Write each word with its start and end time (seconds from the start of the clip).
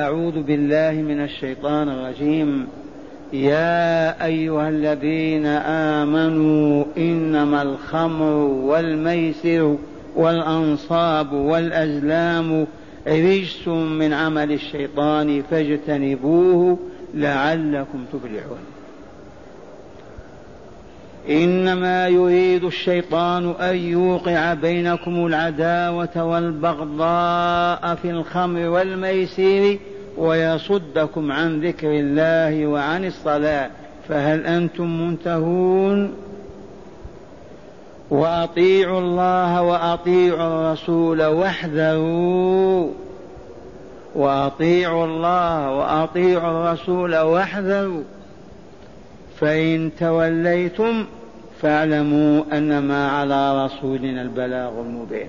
أعوذ 0.00 0.42
بالله 0.42 1.02
من 1.02 1.20
الشيطان 1.24 1.88
الرجيم. 1.88 2.66
يا 3.32 4.24
أيها 4.24 4.68
الذين 4.68 5.46
آمنوا 5.46 6.84
إنما 6.98 7.62
الخمر 7.62 8.34
والميسر 8.42 9.76
والأنصاب 10.16 11.32
والأزلام 11.32 12.66
رجس 13.06 13.68
من 13.68 14.12
عمل 14.12 14.52
الشيطان 14.52 15.42
فاجتنبوه 15.50 16.78
لعلكم 17.14 18.04
تفلحون. 18.12 18.73
إنما 21.30 22.08
يريد 22.08 22.64
الشيطان 22.64 23.50
أن 23.60 23.76
يوقع 23.76 24.54
بينكم 24.54 25.26
العداوة 25.26 26.24
والبغضاء 26.24 27.94
في 27.94 28.10
الخمر 28.10 28.68
والميسير 28.68 29.78
ويصدكم 30.16 31.32
عن 31.32 31.60
ذكر 31.60 31.90
الله 31.90 32.66
وعن 32.66 33.04
الصلاة. 33.04 33.70
فهل 34.08 34.46
أنتم 34.46 35.00
منتهون؟ 35.00 36.12
وأطيعوا 38.10 39.00
الله 39.00 39.62
وأطيعوا 39.62 40.68
الرسول 40.68 41.22
واحذروا. 41.22 42.90
وأطيعوا 44.14 45.06
الله 45.06 45.70
وأطيعوا 45.70 46.50
الرسول 46.50 47.16
واحذروا. 47.16 48.02
فإن 49.40 49.90
توليتم 50.00 51.04
فاعلموا 51.60 52.42
أنما 52.52 53.08
على 53.08 53.64
رسولنا 53.64 54.22
البلاغ 54.22 54.80
المبين. 54.80 55.28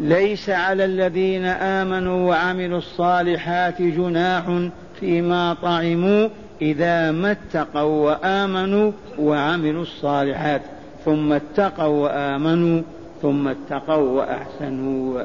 ليس 0.00 0.50
على 0.50 0.84
الذين 0.84 1.44
آمنوا 1.44 2.28
وعملوا 2.28 2.78
الصالحات 2.78 3.82
جناح 3.82 4.68
فيما 5.00 5.56
طعموا 5.62 6.28
إذا 6.62 7.10
ما 7.10 7.30
اتقوا 7.30 8.10
وآمنوا 8.10 8.92
وعملوا 9.18 9.82
الصالحات 9.82 10.62
ثم 11.04 11.32
اتقوا 11.32 12.02
وآمنوا 12.04 12.82
ثم 13.22 13.48
اتقوا 13.48 14.10
وأحسنوا. 14.10 15.22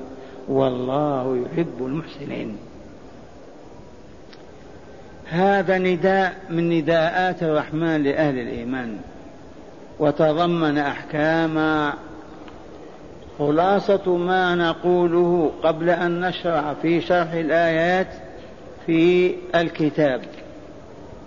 والله 0.48 1.46
يحب 1.46 1.76
المحسنين. 1.80 2.58
هذا 5.30 5.78
نداء 5.78 6.36
من 6.50 6.70
نداءات 6.70 7.44
الرحمن 7.44 8.04
لأهل 8.04 8.40
الإيمان. 8.40 8.98
وتضمن 10.00 10.78
أحكام 10.78 11.90
خلاصة 13.40 14.18
ما 14.18 14.56
نقوله 14.56 15.52
قبل 15.64 15.90
أن 15.90 16.22
نشرع 16.22 16.74
في 16.82 17.02
شرح 17.02 17.32
الآيات 17.32 18.08
في 18.86 19.36
الكتاب. 19.56 20.22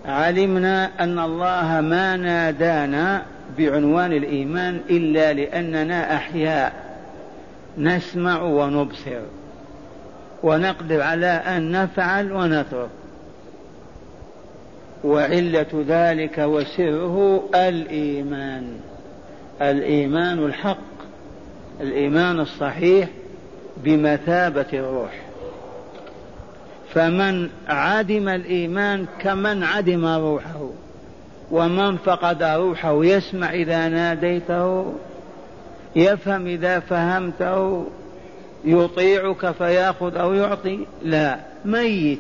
علمنا 0.05 0.91
أن 1.01 1.19
الله 1.19 1.81
ما 1.81 2.17
نادانا 2.17 3.23
بعنوان 3.59 4.13
الإيمان 4.13 4.81
إلا 4.91 5.33
لأننا 5.33 6.17
أحياء. 6.17 6.73
نسمع 7.79 8.43
ونبصر. 8.43 9.21
ونقدر 10.43 11.03
على 11.03 11.27
أن 11.27 11.73
نفعل 11.73 12.33
ونترك. 12.33 12.89
وعلة 15.05 15.85
ذلك 15.89 16.39
وسره 16.39 17.45
الإيمان. 17.55 18.81
الإيمان 19.63 20.39
الحق 20.39 20.93
الإيمان 21.81 22.41
الصحيح 22.41 23.09
بمثابة 23.85 24.67
الروح. 24.73 25.21
فمن 26.95 27.49
عدم 27.69 28.29
الإيمان 28.29 29.07
كمن 29.21 29.63
عدم 29.63 30.07
روحه 30.07 30.69
ومن 31.51 31.97
فقد 31.97 32.43
روحه 32.43 33.05
يسمع 33.05 33.53
إذا 33.53 33.89
ناديته 33.89 34.93
يفهم 35.97 36.47
إذا 36.47 36.81
فهمته 36.81 37.87
يطيعك 38.65 39.51
فيأخذ 39.51 40.17
أو 40.17 40.35
يعطي. 40.35 40.87
لا 41.03 41.39
ميت. 41.65 42.19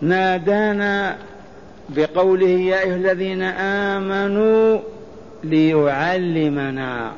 نادانا 0.00 1.16
بقوله 1.88 2.46
يا 2.46 2.80
أيها 2.80 2.96
الذين 2.96 3.42
آمنوا 3.92 4.78
ليعلمنا 5.44 7.12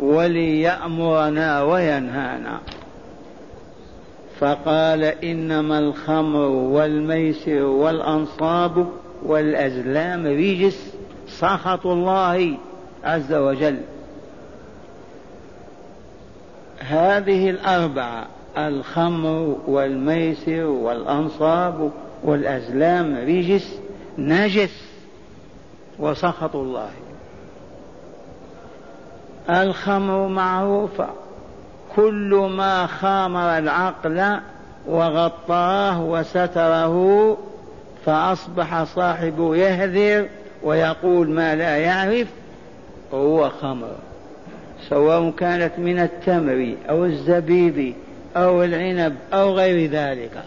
وليأمرنا 0.00 1.62
وينهانا. 1.62 2.60
فقال 4.40 5.04
إنما 5.04 5.78
الخمر 5.78 6.48
والميسر 6.48 7.62
والأنصاب 7.62 8.88
والأزلام 9.22 10.26
رجس 10.26 10.94
سخط 11.28 11.86
الله 11.86 12.56
عز 13.04 13.32
وجل. 13.32 13.78
هذه 16.78 17.50
الأربعة 17.50 18.26
الخمر 18.58 19.56
والميسر 19.66 20.64
والأنصاب 20.64 21.90
والأزلام 22.24 23.16
رجس 23.16 23.78
نجس 24.18 24.84
وسخط 25.98 26.56
الله. 26.56 26.90
الخمر 29.50 30.28
معروفة 30.28 31.08
كل 31.96 32.50
ما 32.56 32.86
خامر 32.86 33.58
العقل 33.58 34.40
وغطاه 34.86 36.02
وستره 36.02 37.36
فأصبح 38.04 38.84
صاحبه 38.84 39.56
يهذر 39.56 40.28
ويقول 40.62 41.30
ما 41.30 41.54
لا 41.54 41.76
يعرف 41.76 42.28
هو 43.14 43.48
خمر. 43.48 43.94
سواء 44.88 45.30
كانت 45.30 45.78
من 45.78 45.98
التمر 45.98 46.74
أو 46.90 47.04
الزبيب 47.04 47.94
أو 48.36 48.64
العنب 48.64 49.16
أو 49.32 49.54
غير 49.54 49.90
ذلك. 49.90 50.42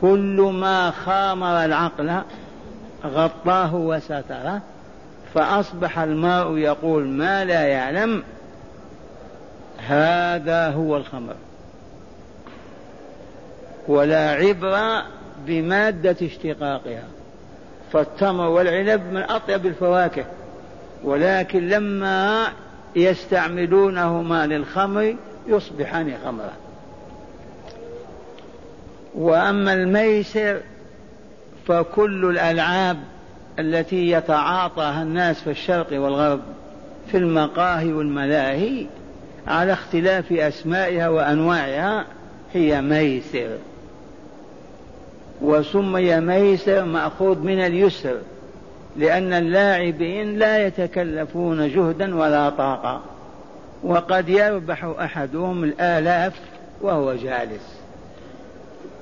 كل 0.00 0.50
ما 0.54 0.90
خامر 0.90 1.64
العقل 1.64 2.20
غطاه 3.04 3.74
وستره 3.74 4.60
فأصبح 5.34 5.98
الماء 5.98 6.56
يقول 6.56 7.08
ما 7.08 7.44
لا 7.44 7.62
يعلم 7.62 8.22
هذا 9.78 10.70
هو 10.70 10.96
الخمر. 10.96 11.34
ولا 13.88 14.30
عبرة 14.30 15.02
بمادة 15.46 16.16
اشتقاقها. 16.22 17.04
فالتمر 17.92 18.48
والعنب 18.48 19.12
من 19.12 19.22
أطيب 19.22 19.66
الفواكه 19.66 20.24
ولكن 21.04 21.68
لما 21.68 22.46
يستعملونهما 22.96 24.46
للخمر 24.46 25.16
يصبحان 25.48 26.14
خمرا 26.24 26.52
وأما 29.14 29.72
الميسر 29.72 30.60
فكل 31.66 32.24
الألعاب 32.30 32.96
التي 33.58 34.10
يتعاطاها 34.10 35.02
الناس 35.02 35.40
في 35.40 35.50
الشرق 35.50 36.00
والغرب 36.00 36.40
في 37.10 37.16
المقاهي 37.16 37.92
والملاهي 37.92 38.86
على 39.46 39.72
اختلاف 39.72 40.32
أسمائها 40.32 41.08
وأنواعها 41.08 42.04
هي 42.54 42.82
ميسر. 42.82 43.48
وسمي 45.42 46.20
ميسر 46.20 46.84
مأخوذ 46.84 47.38
من 47.38 47.60
اليسر 47.60 48.16
لأن 48.96 49.32
اللاعبين 49.32 50.38
لا 50.38 50.66
يتكلفون 50.66 51.68
جهدا 51.68 52.16
ولا 52.16 52.50
طاقة. 52.50 53.02
وقد 53.82 54.28
يربح 54.28 54.84
أحدهم 54.84 55.64
الآلاف 55.64 56.32
وهو 56.80 57.14
جالس. 57.14 57.76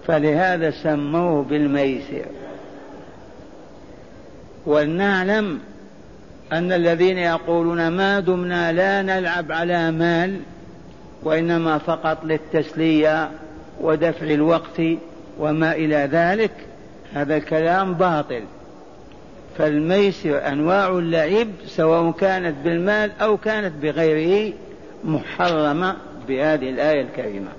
فلهذا 0.06 0.70
سموه 0.70 1.42
بالميسر. 1.42 2.24
ولنعلم 4.66 5.60
أن 6.52 6.72
الذين 6.72 7.18
يقولون 7.18 7.88
ما 7.88 8.20
دمنا 8.20 8.72
لا 8.72 9.02
نلعب 9.02 9.52
على 9.52 9.90
مال 9.90 10.40
وإنما 11.22 11.78
فقط 11.78 12.24
للتسلية 12.24 13.30
ودفع 13.80 14.26
الوقت 14.26 14.80
وما 15.38 15.72
إلى 15.72 16.08
ذلك 16.12 16.52
هذا 17.14 17.36
الكلام 17.36 17.94
باطل. 17.94 18.42
فالميسر 19.58 20.48
أنواع 20.48 20.88
اللعب 20.88 21.48
سواء 21.66 22.10
كانت 22.10 22.54
بالمال 22.64 23.10
أو 23.20 23.36
كانت 23.36 23.72
بغيره 23.82 24.52
محرمة 25.04 25.96
بهذه 26.28 26.70
الآية 26.70 27.02
الكريمة. 27.02 27.50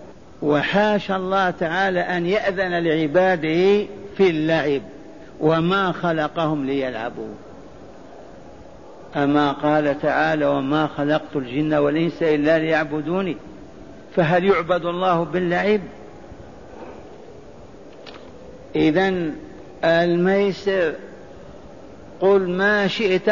وحاشا 0.41 1.15
الله 1.15 1.49
تعالى 1.49 1.99
أن 1.99 2.25
يأذن 2.25 2.83
لعباده 2.83 3.85
في 4.17 4.29
اللعب 4.29 4.81
وما 5.39 5.91
خلقهم 5.91 6.65
ليلعبوا. 6.65 7.33
أما 9.15 9.51
قال 9.51 10.01
تعالى 10.01 10.45
وما 10.45 10.87
خلقت 10.87 11.35
الجن 11.35 11.73
والإنس 11.73 12.23
إلا 12.23 12.59
ليعبدوني 12.59 13.37
فهل 14.15 14.45
يعبد 14.45 14.85
الله 14.85 15.23
باللعب؟ 15.23 15.81
إذا 18.75 19.13
الميسر 19.83 20.93
قل 22.21 22.49
ما 22.49 22.87
شئت 22.87 23.31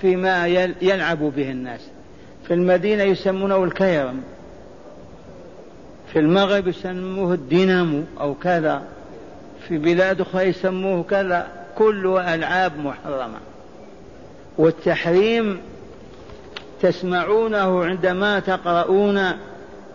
فيما 0.00 0.46
يلعب 0.82 1.18
به 1.18 1.50
الناس. 1.50 1.80
في 2.46 2.54
المدينة 2.54 3.02
يسمونه 3.02 3.64
الكيرم. 3.64 4.22
في 6.12 6.18
المغرب 6.18 6.68
يسموه 6.68 7.34
الدينامو 7.34 8.02
أو 8.20 8.34
كذا. 8.34 8.82
في 9.68 9.78
بلاد 9.78 10.20
أخرى 10.20 10.42
يسموه 10.42 11.02
كذا. 11.02 11.48
كلها 11.78 12.34
ألعاب 12.34 12.78
محرمة. 12.78 13.38
والتحريم 14.58 15.60
تسمعونه 16.82 17.84
عندما 17.84 18.40
تقرؤون 18.40 19.32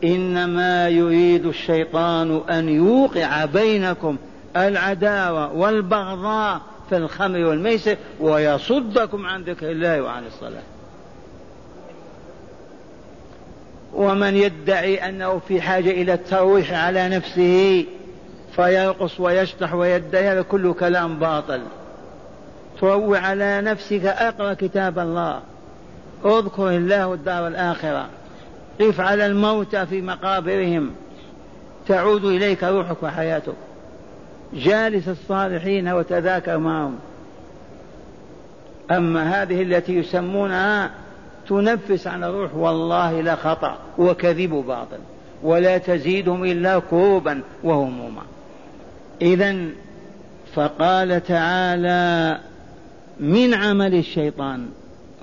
إنما 0.03 0.89
يريد 0.89 1.45
الشيطان 1.45 2.41
أن 2.49 2.69
يوقع 2.69 3.45
بينكم 3.45 4.17
العداوة 4.55 5.53
والبغضاء 5.53 6.61
في 6.89 6.97
الخمر 6.97 7.39
والميسر 7.45 7.95
ويصدكم 8.19 9.25
عن 9.25 9.43
ذكر 9.43 9.71
الله 9.71 10.01
وعن 10.01 10.25
الصلاة. 10.25 10.63
ومن 13.93 14.35
يدعي 14.35 15.09
أنه 15.09 15.41
في 15.47 15.61
حاجة 15.61 15.91
إلى 15.91 16.13
الترويح 16.13 16.73
على 16.73 17.09
نفسه 17.09 17.85
فيرقص 18.55 19.19
ويشطح 19.19 19.73
ويدعي 19.73 20.27
هذا 20.27 20.41
كله 20.41 20.73
كلام 20.73 21.19
باطل. 21.19 21.61
تروي 22.81 23.17
على 23.17 23.61
نفسك 23.61 24.05
أقرأ 24.05 24.53
كتاب 24.53 24.99
الله. 24.99 25.41
اذكر 26.25 26.69
الله 26.69 27.13
الدار 27.13 27.47
الآخرة. 27.47 28.09
قف 28.81 28.99
على 28.99 29.25
الموتى 29.25 29.85
في 29.85 30.01
مقابرهم. 30.01 30.91
تعود 31.87 32.25
إليك 32.25 32.63
روحك 32.63 33.03
وحياتك. 33.03 33.53
جالس 34.53 35.07
الصالحين 35.07 35.89
وتذاكر 35.89 36.57
معهم. 36.57 36.95
أما 38.91 39.41
هذه 39.41 39.61
التي 39.61 39.93
يسمونها 39.93 40.91
تنفس 41.49 42.07
عن 42.07 42.23
الروح 42.23 42.55
والله 42.55 43.21
لا 43.21 43.35
خطأ 43.35 43.77
وكذب 43.97 44.49
باطل 44.49 44.97
ولا 45.43 45.77
تزيدهم 45.77 46.43
إلا 46.43 46.79
كروبا 46.79 47.41
وهموما 47.63 48.21
اذا 49.21 49.55
فقال 50.53 51.23
تعالى 51.23 52.39
من 53.19 53.53
عمل 53.53 53.95
الشيطان 53.95 54.65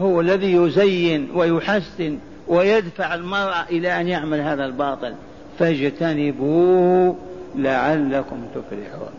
هو 0.00 0.20
الذي 0.20 0.52
يزين 0.52 1.28
ويحسن 1.34 2.18
ويدفع 2.48 3.14
المرء 3.14 3.54
إلى 3.70 4.00
أن 4.00 4.08
يعمل 4.08 4.40
هذا 4.40 4.64
الباطل 4.64 5.14
فاجتنبوه 5.58 7.16
لعلكم 7.56 8.36
تفلحون. 8.54 9.12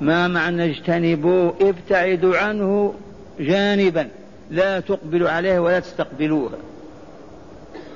ما 0.00 0.28
معنى 0.28 0.64
اجتنبوه 0.64 1.54
ابتعدوا 1.60 2.38
عنه 2.38 2.94
جانبا. 3.40 4.08
لا 4.50 4.80
تقبلوا 4.80 5.30
عليه 5.30 5.58
ولا 5.58 5.80
تستقبلوه. 5.80 6.50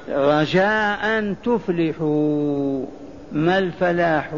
رجاء 0.08 1.34
تفلحوا. 1.44 2.86
ما 3.32 3.58
الفلاح؟ 3.58 4.30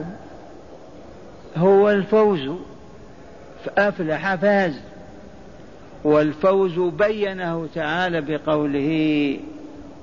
هو 1.56 1.90
الفوز. 1.90 2.50
فأفلح 3.64 4.34
فاز. 4.34 4.80
والفوز 6.04 6.78
بينه 6.78 7.68
تعالى 7.74 8.20
بقوله 8.20 9.38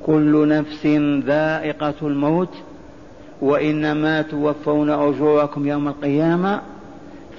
كل 0.06 0.48
نفس 0.48 0.86
ذائقة 1.26 1.94
الموت 2.02 2.54
وإنما 3.42 4.22
توفون 4.22 4.90
أجوركم 4.90 5.68
يوم 5.68 5.88
القيامة 5.88 6.62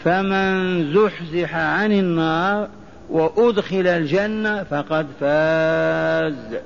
فمن 0.05 0.85
زحزح 0.95 1.57
عن 1.57 1.93
النار 1.93 2.69
وأدخل 3.11 3.87
الجنة 3.87 4.63
فقد 4.63 5.07
فاز. 5.21 6.59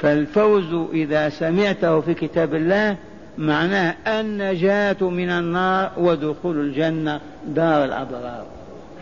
فالفوز 0.00 0.88
إذا 0.92 1.28
سمعته 1.28 2.00
في 2.00 2.14
كتاب 2.14 2.54
الله 2.54 2.96
معناه 3.38 3.94
النجاة 4.06 4.96
من 5.00 5.30
النار 5.30 5.90
ودخول 5.96 6.60
الجنة 6.60 7.20
دار 7.46 7.84
الأبرار. 7.84 8.44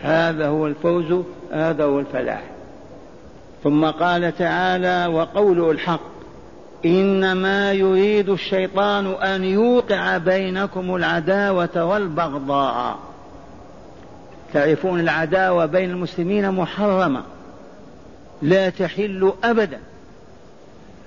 هذا 0.01 0.47
هو 0.47 0.67
الفوز 0.67 1.23
هذا 1.51 1.83
هو 1.83 1.99
الفلاح. 1.99 2.43
ثم 3.63 3.85
قال 3.85 4.37
تعالى 4.37 5.13
وقوله 5.13 5.71
الحق. 5.71 6.20
إنما 6.85 7.71
يريد 7.71 8.29
الشيطان 8.29 9.07
أن 9.07 9.43
يوقع 9.43 10.17
بينكم 10.17 10.95
العداوة 10.95 11.85
والبغضاء. 11.85 12.99
تعرفون 14.53 14.99
العداوة 14.99 15.65
بين 15.65 15.89
المسلمين 15.89 16.51
محرمة 16.51 17.23
لا 18.41 18.69
تحل 18.69 19.33
ابدا. 19.43 19.79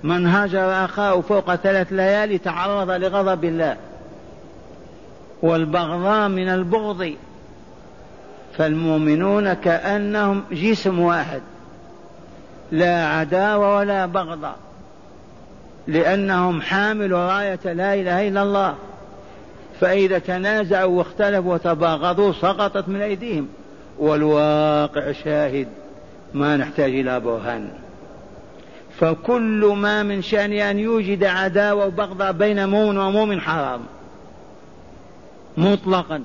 من 0.03 0.27
هاجر 0.27 0.85
أخاه 0.85 1.21
فوق 1.21 1.55
ثلاث 1.55 1.93
ليالي 1.93 2.37
تعرض 2.37 2.91
لغضب 2.91 3.43
الله. 3.43 3.77
والبغضاء 5.41 6.27
من 6.27 6.49
البغض. 6.49 7.13
فالمؤمنون 8.57 9.53
كأنهم 9.53 10.43
جسم 10.51 10.99
واحد. 10.99 11.41
لا 12.71 13.07
عداوة 13.07 13.77
ولا 13.77 14.05
بغضاء. 14.05 14.64
لأنهم 15.87 16.61
حاملوا 16.61 17.19
راية 17.19 17.73
لا 17.73 17.93
إله 17.93 18.27
إلا 18.27 18.43
الله. 18.43 18.75
فإذا 19.79 20.19
تنازعوا 20.19 20.97
واختلفوا 20.97 21.53
وتباغضوا 21.53 22.33
سقطت 22.33 22.89
من 22.89 23.01
أيديهم. 23.01 23.47
والواقع 23.99 25.11
شاهد. 25.11 25.67
ما 26.33 26.57
نحتاج 26.57 26.91
إلى 26.91 27.19
برهان. 27.19 27.69
فكل 28.99 29.73
ما 29.77 30.03
من 30.03 30.21
شأن 30.21 30.53
أن 30.53 30.79
يوجد 30.79 31.23
عداوة 31.23 31.85
وبغضاء 31.85 32.31
بين 32.31 32.69
مؤمن 32.69 32.97
ومؤمن 32.97 33.41
حرام. 33.41 33.81
مطلقا. 35.57 36.23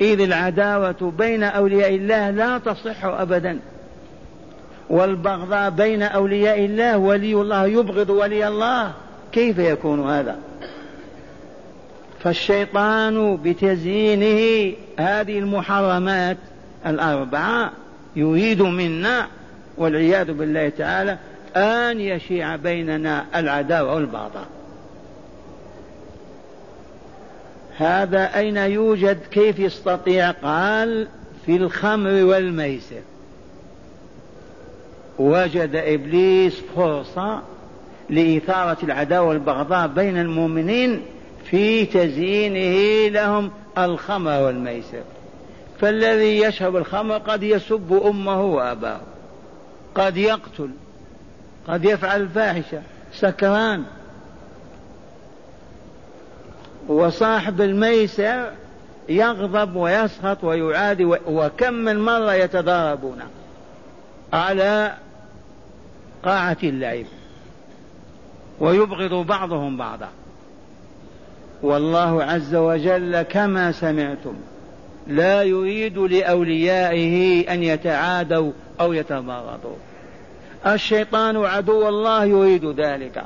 إذ 0.00 0.20
العداوة 0.20 1.12
بين 1.18 1.42
أولياء 1.42 1.94
الله 1.94 2.30
لا 2.30 2.58
تصح 2.58 3.04
أبدا. 3.04 3.58
والبغضاء 4.90 5.70
بين 5.70 6.02
أولياء 6.02 6.64
الله 6.64 6.98
ولي 6.98 7.34
الله 7.34 7.66
يبغض 7.66 8.10
ولي 8.10 8.48
الله. 8.48 8.92
كيف 9.32 9.58
يكون 9.58 10.10
هذا؟ 10.10 10.38
فالشيطان 12.20 13.36
بتزيينه 13.36 14.72
هذه 14.98 15.38
المحرمات 15.38 16.36
الأربعة 16.86 17.72
يريد 18.16 18.62
منا 18.62 19.26
والعياذ 19.76 20.32
بالله 20.32 20.68
تعالى 20.68 21.18
أن 21.56 22.00
يشيع 22.00 22.56
بيننا 22.56 23.24
العداوة 23.34 23.94
والبغضاء. 23.94 24.46
هذا 27.76 28.36
أين 28.36 28.56
يوجد؟ 28.56 29.18
كيف 29.30 29.58
يستطيع؟ 29.58 30.30
قال 30.30 31.08
في 31.46 31.56
الخمر 31.56 32.24
والميسر. 32.24 33.00
وجد 35.20 35.76
إبليس 35.76 36.60
فرصة 36.76 37.42
لإثارة 38.10 38.76
العداوة 38.82 39.28
والبغضاء 39.28 39.86
بين 39.86 40.18
المؤمنين 40.18 41.02
في 41.44 41.86
تزيينه 41.86 43.08
لهم 43.08 43.50
الخمر 43.78 44.42
والميسر. 44.42 45.02
فالذي 45.80 46.38
يشرب 46.38 46.76
الخمر 46.76 47.18
قد 47.18 47.42
يسب 47.42 48.02
أمه 48.04 48.42
وأباه. 48.42 49.00
قد 49.94 50.16
يقتل. 50.16 50.70
قد 51.68 51.84
يفعل 51.84 52.20
الفاحشة 52.20 52.82
سكران. 53.12 53.84
وصاحب 56.88 57.60
الميسر 57.60 58.50
يغضب 59.08 59.76
ويسخط 59.76 60.44
ويعادي 60.44 61.04
وكم 61.26 61.74
من 61.74 61.98
مرة 61.98 62.34
يتضاربون 62.34 63.18
على 64.32 64.94
قاعة 66.24 66.56
اللعب 66.62 67.04
ويبغض 68.60 69.26
بعضهم 69.26 69.76
بعضا. 69.76 70.08
والله 71.62 72.24
عز 72.24 72.54
وجل 72.54 73.22
كما 73.22 73.72
سمعتم 73.72 74.34
لا 75.06 75.42
يريد 75.42 75.98
لأوليائه 75.98 77.44
أن 77.52 77.62
يتعادوا 77.62 78.52
أو 78.80 78.92
يتباغضوا 78.92 79.76
الشيطان 80.66 81.36
عدو 81.36 81.88
الله 81.88 82.24
يريد 82.24 82.64
ذلك. 82.64 83.24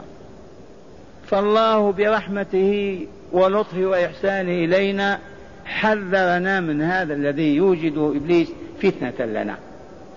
فالله 1.26 1.92
برحمته 1.92 3.06
ولطفه 3.32 3.84
وإحسانه 3.86 4.52
إلينا 4.52 5.18
حذرنا 5.64 6.60
من 6.60 6.82
هذا 6.82 7.14
الذي 7.14 7.56
يوجد 7.56 7.98
إبليس 7.98 8.48
فتنة 8.82 9.26
لنا. 9.26 9.56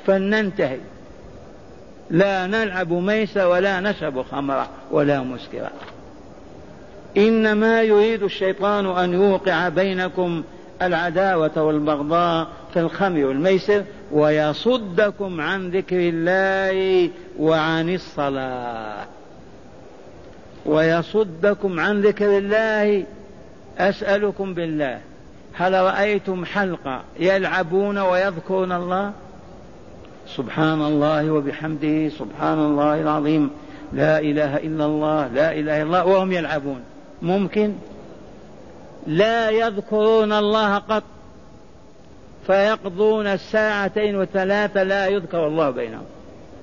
فلننتهي. 0.05 0.77
لا 2.10 2.48
نلعب 2.48 2.94
ميسر 2.94 3.48
ولا 3.48 3.80
نشرب 3.80 4.22
خمرا 4.22 4.68
ولا 4.92 5.20
مسكرا 5.20 5.70
إنما 7.18 7.82
يريد 7.82 8.24
الشيطان 8.24 8.86
أن 8.86 9.14
يوقع 9.14 9.70
بينكم 9.70 10.44
العداوة 10.82 11.64
والبغضاء 11.64 12.48
في 12.74 12.80
الخمر 12.80 13.26
والميسر 13.26 13.84
ويصدكم 14.12 15.42
عن 15.42 15.70
ذكر 15.70 16.00
الله 16.00 17.10
وعن 17.40 17.94
الصلاة. 17.94 19.06
ويصدكم 20.66 21.80
عن 21.80 22.02
ذكر 22.02 22.38
الله. 22.38 23.04
أسألكم 23.78 24.54
بالله. 24.54 25.00
هل 25.54 25.74
رأيتم 25.74 26.46
حلقة 26.46 27.04
يلعبون 27.20 27.98
ويذكرون 27.98 28.72
الله؟ 28.72 29.12
سبحان 30.36 30.81
الله 30.81 31.31
وبحمده 31.31 32.10
سبحان 32.10 32.60
الله 32.60 33.01
العظيم. 33.01 33.50
لا 33.93 34.19
إله 34.19 34.57
إلا 34.57 34.86
الله 34.86 35.27
لا 35.27 35.51
إله 35.51 35.81
إلا 35.81 35.84
الله 35.84 36.05
وهم 36.05 36.31
يلعبون. 36.31 36.81
ممكن؟ 37.22 37.74
لا 39.07 39.50
يذكرون 39.50 40.34
الله 40.34 40.77
قط 40.77 41.03
فيقضون 42.48 43.27
الساعتين 43.27 44.15
وثلاثة 44.15 44.84
لا 44.84 45.07
يذكر 45.07 45.48
الله 45.48 45.69
بينهم. 45.69 46.05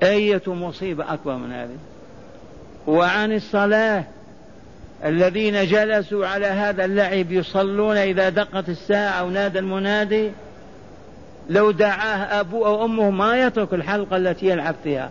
أية 0.02 0.42
مصيبة 0.46 1.14
أكبر 1.14 1.36
من 1.36 1.52
هذه؟ 1.52 1.76
وعن 2.86 3.32
الصلاة 3.32 4.04
الذين 5.04 5.66
جلسوا 5.66 6.26
على 6.26 6.46
هذا 6.46 6.84
اللعب 6.84 7.32
يصلون 7.32 7.96
إذا 7.96 8.28
دقت 8.28 8.68
الساعة 8.68 9.20
أو 9.20 9.30
نادى 9.30 9.58
المنادي 9.58 10.30
لو 11.48 11.70
دعاه 11.70 12.40
أبوه 12.40 12.68
أو 12.68 12.84
أمه 12.84 13.10
ما 13.10 13.42
يترك 13.42 13.74
الحلقة 13.74 14.16
التي 14.16 14.46
يلعب 14.46 14.74
فيها 14.84 15.10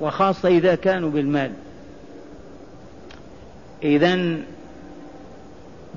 وخاصة 0.00 0.48
إذا 0.48 0.74
كانوا 0.74 1.10
بالمال. 1.10 1.50
إذا 3.82 4.36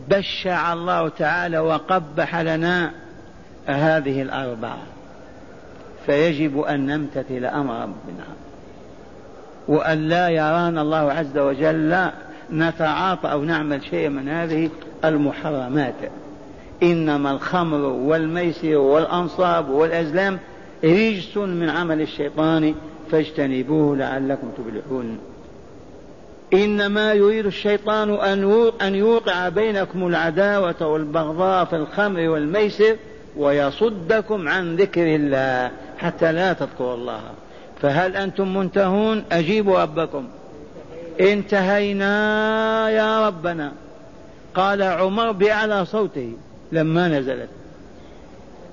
بشع 0.09 0.73
الله 0.73 1.09
تعالى 1.09 1.59
وقبح 1.59 2.35
لنا 2.35 2.91
هذه 3.65 4.21
الأربعة. 4.21 4.77
فيجب 6.05 6.59
أن 6.59 6.85
نمتثل 6.85 7.45
أمر 7.45 7.73
ربنا. 7.73 8.25
وأن 9.67 10.09
لا 10.09 10.29
يرانا 10.29 10.81
الله 10.81 11.11
عز 11.11 11.37
وجل 11.37 12.09
نتعاطى 12.51 13.31
أو 13.31 13.43
نعمل 13.43 13.83
شيء 13.83 14.09
من 14.09 14.29
هذه 14.29 14.69
المحرمات. 15.05 15.95
إنما 16.91 17.31
الخمر 17.31 17.77
والميسر 17.85 18.77
والأنصاب 18.77 19.69
والأزلام 19.69 20.39
رجس 20.83 21.37
من 21.37 21.69
عمل 21.69 22.01
الشيطان 22.01 22.75
فاجتنبوه 23.11 23.97
لعلكم 23.97 24.47
تفلحون. 24.57 25.17
إنما 26.53 27.13
يريد 27.13 27.45
الشيطان 27.45 28.09
أن 28.81 28.95
يوقع 28.95 29.49
بينكم 29.49 30.07
العداوة 30.07 30.87
والبغضاء 30.87 31.65
في 31.65 31.75
الخمر 31.75 32.29
والميسر 32.29 32.95
ويصدكم 33.37 34.47
عن 34.47 34.75
ذكر 34.75 35.15
الله 35.15 35.71
حتى 35.97 36.31
لا 36.31 36.53
تذكروا 36.53 36.95
الله. 36.95 37.21
فهل 37.81 38.15
أنتم 38.15 38.57
منتهون؟ 38.57 39.23
أجيبوا 39.31 39.79
ربكم. 39.79 40.27
انتهينا 41.21 42.89
يا 42.89 43.27
ربنا. 43.27 43.71
قال 44.55 44.83
عمر 44.83 45.31
بأعلى 45.31 45.85
صوته. 45.85 46.33
لما 46.71 47.07
نزلت. 47.07 47.49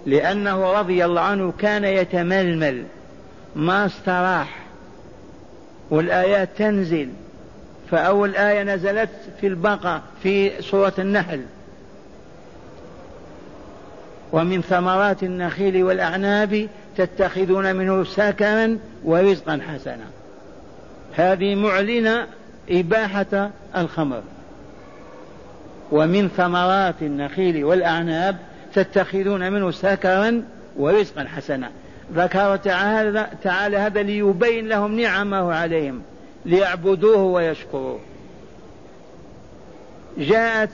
لأنه 0.07 0.73
رضي 0.73 1.05
الله 1.05 1.21
عنه 1.21 1.53
كان 1.59 1.85
يتململ. 1.85 2.85
ما 3.57 3.87
استراح. 3.87 4.63
والآيات 5.91 6.49
تنزل. 6.57 7.09
فأول 7.91 8.37
آية 8.37 8.63
نزلت 8.63 9.11
في 9.41 9.47
البقرة 9.47 10.03
في 10.23 10.63
سورة 10.63 10.95
النحل. 10.99 11.41
ومن 14.33 14.63
ثمرات 14.63 15.23
النخيل 15.23 15.85
والأعناب 15.85 16.69
تتخذون 16.97 17.77
منه 17.77 18.05
سكرا 18.05 18.79
ورزقا 19.05 19.61
حسنا. 19.69 20.05
هذه 21.15 21.55
معلنة 21.55 22.27
إباحة 22.71 23.51
الخمر. 23.77 24.23
ومن 25.93 26.29
ثمرات 26.29 26.95
النخيل 27.03 27.65
والأعناب 27.65 28.37
تتخذون 28.75 29.53
منه 29.53 29.71
سكرا 29.71 30.43
ورزقا 30.77 31.25
حسنا. 31.25 31.71
ذكر 32.15 32.57
تعالى, 32.57 33.27
تعالى 33.43 33.77
هذا 33.77 34.03
ليبين 34.03 34.69
لهم 34.69 35.01
نعمه 35.01 35.55
عليهم 35.55 36.03
ليعبدوه 36.45 37.23
ويشكروه. 37.23 38.01
جاءت 40.19 40.71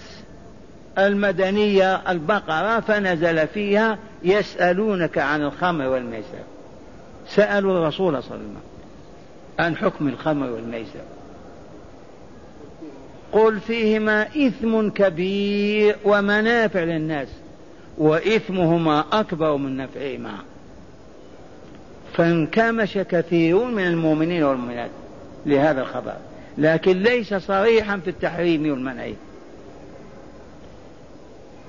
المدنية 0.99 2.11
البقرة 2.11 2.81
فنزل 2.81 3.47
فيها 3.47 3.99
يسألونك 4.23 5.19
عن 5.19 5.43
الخمر 5.43 5.89
والميسر. 5.89 6.45
سألوا 7.29 7.79
الرسول 7.79 8.23
صلى 8.23 8.35
الله 8.35 8.45
عليه 8.45 8.45
وسلم 8.45 8.57
عن 9.59 9.77
حكم 9.77 10.09
الخمر 10.09 10.51
والميسر. 10.51 11.01
قل 13.33 13.61
فيهما 13.61 14.23
إثم 14.23 14.89
كبير 14.89 15.97
ومنافع 16.05 16.81
للناس 16.81 17.29
وإثمهما 17.99 19.05
أكبر 19.13 19.57
من 19.57 19.77
نفعهما. 19.77 20.35
فانكمش 22.15 22.95
كثير 22.95 23.65
من 23.65 23.87
المؤمنين 23.87 24.43
والمؤمنات 24.43 24.91
لهذا 25.47 25.81
الخبر 25.81 26.15
لكن 26.59 27.03
ليس 27.03 27.35
صريحا 27.35 27.97
في 27.97 28.11
التحريم 28.11 28.71
والمنع. 28.71 29.09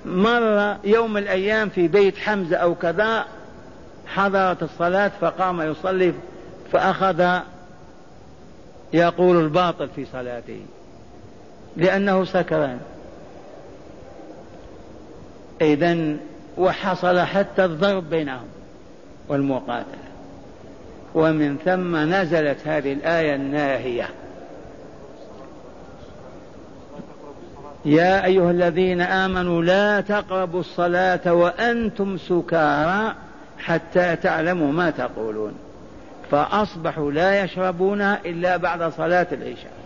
مر 0.06 0.78
يوم 0.84 1.18
الأيام 1.18 1.70
في 1.70 1.88
بيت 1.88 2.18
حمزة 2.18 2.58
أو 2.58 2.76
كذا 2.76 3.26
حضرت 4.08 4.64
الصلاة 4.64 5.12
فقام 5.22 5.62
يصلي 5.62 6.14
فأخذ 6.72 7.40
يقول 8.94 9.44
الباطل 9.44 9.90
في 9.96 10.06
صلاته. 10.06 10.62
لأنه 11.78 12.26
سكران 12.26 12.80
إذا 15.62 15.98
وحصل 16.58 17.20
حتى 17.20 17.66
الضرب 17.66 18.10
بينهم 18.10 18.48
والمقاتلة. 19.28 20.10
ومن 21.16 21.58
ثم 21.66 21.96
نزلت 21.96 22.68
هذه 22.68 22.94
الآية 22.94 23.36
الناهية. 23.36 24.10
يا 27.86 28.26
أيها 28.26 28.52
الذين 28.52 29.02
آمنوا 29.02 29.64
لا 29.64 30.02
تقربوا 30.02 30.60
الصلاة 30.60 31.34
وأنتم 31.34 32.18
سكارى 32.18 33.16
حتى 33.60 34.16
تعلموا 34.16 34.72
ما 34.72 34.90
تقولون. 34.90 35.54
فأصبحوا 36.32 37.12
لا 37.12 37.44
يشربونها 37.44 38.20
إلا 38.26 38.58
بعد 38.58 38.84
صلاة 38.84 39.28
العشاء. 39.32 39.79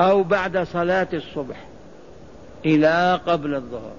أو 0.00 0.22
بعد 0.22 0.58
صلاة 0.58 1.08
الصبح 1.12 1.56
إلى 2.66 3.20
قبل 3.26 3.54
الظهر. 3.54 3.92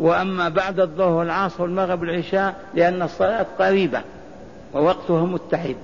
وأما 0.00 0.48
بعد 0.48 0.80
الظهر 0.80 1.12
والعصر 1.12 1.62
والمغرب 1.62 2.00
والعشاء 2.00 2.54
لأن 2.74 3.02
الصلاة 3.02 3.46
قريبة 3.58 4.00
ووقتها 4.74 5.24
متحد. 5.24 5.76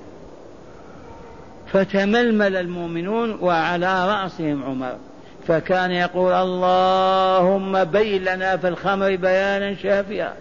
فتململ 1.73 2.57
المؤمنون 2.57 3.39
وعلى 3.41 4.09
رأسهم 4.09 4.65
عمر. 4.65 4.97
فكان 5.49 5.91
يقول 5.91 6.33
اللهم 6.33 7.85
بين 7.85 8.25
لنا 8.25 8.57
في 8.57 8.69
الخمر 8.69 9.17
بيانا 9.17 9.75
شافيا. 9.75 10.35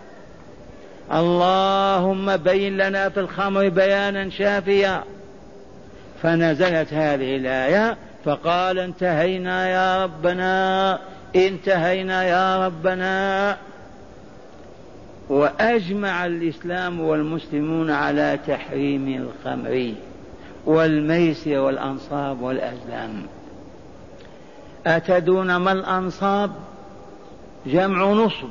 اللهم 1.13 2.37
بين 2.37 2.77
لنا 2.77 3.09
في 3.09 3.19
الخمر 3.19 3.69
بيانا 3.69 4.29
شافيا. 4.29 5.03
فنزلت 6.23 6.93
هذه 6.93 7.35
الآية 7.35 7.97
فقال 8.25 8.79
انتهينا 8.79 9.69
يا 9.69 10.03
ربنا 10.03 10.99
انتهينا 11.35 12.23
يا 12.23 12.65
ربنا. 12.65 13.57
وأجمع 15.29 16.25
الإسلام 16.25 16.99
والمسلمون 16.99 17.91
على 17.91 18.39
تحريم 18.47 19.07
الخمر 19.07 19.93
والميسر 20.65 21.59
والأنصاب 21.59 22.41
والأزلام. 22.41 23.25
أتدون 24.87 25.55
ما 25.55 25.71
الأنصاب؟ 25.71 26.51
جمع 27.65 28.11
نصب. 28.11 28.49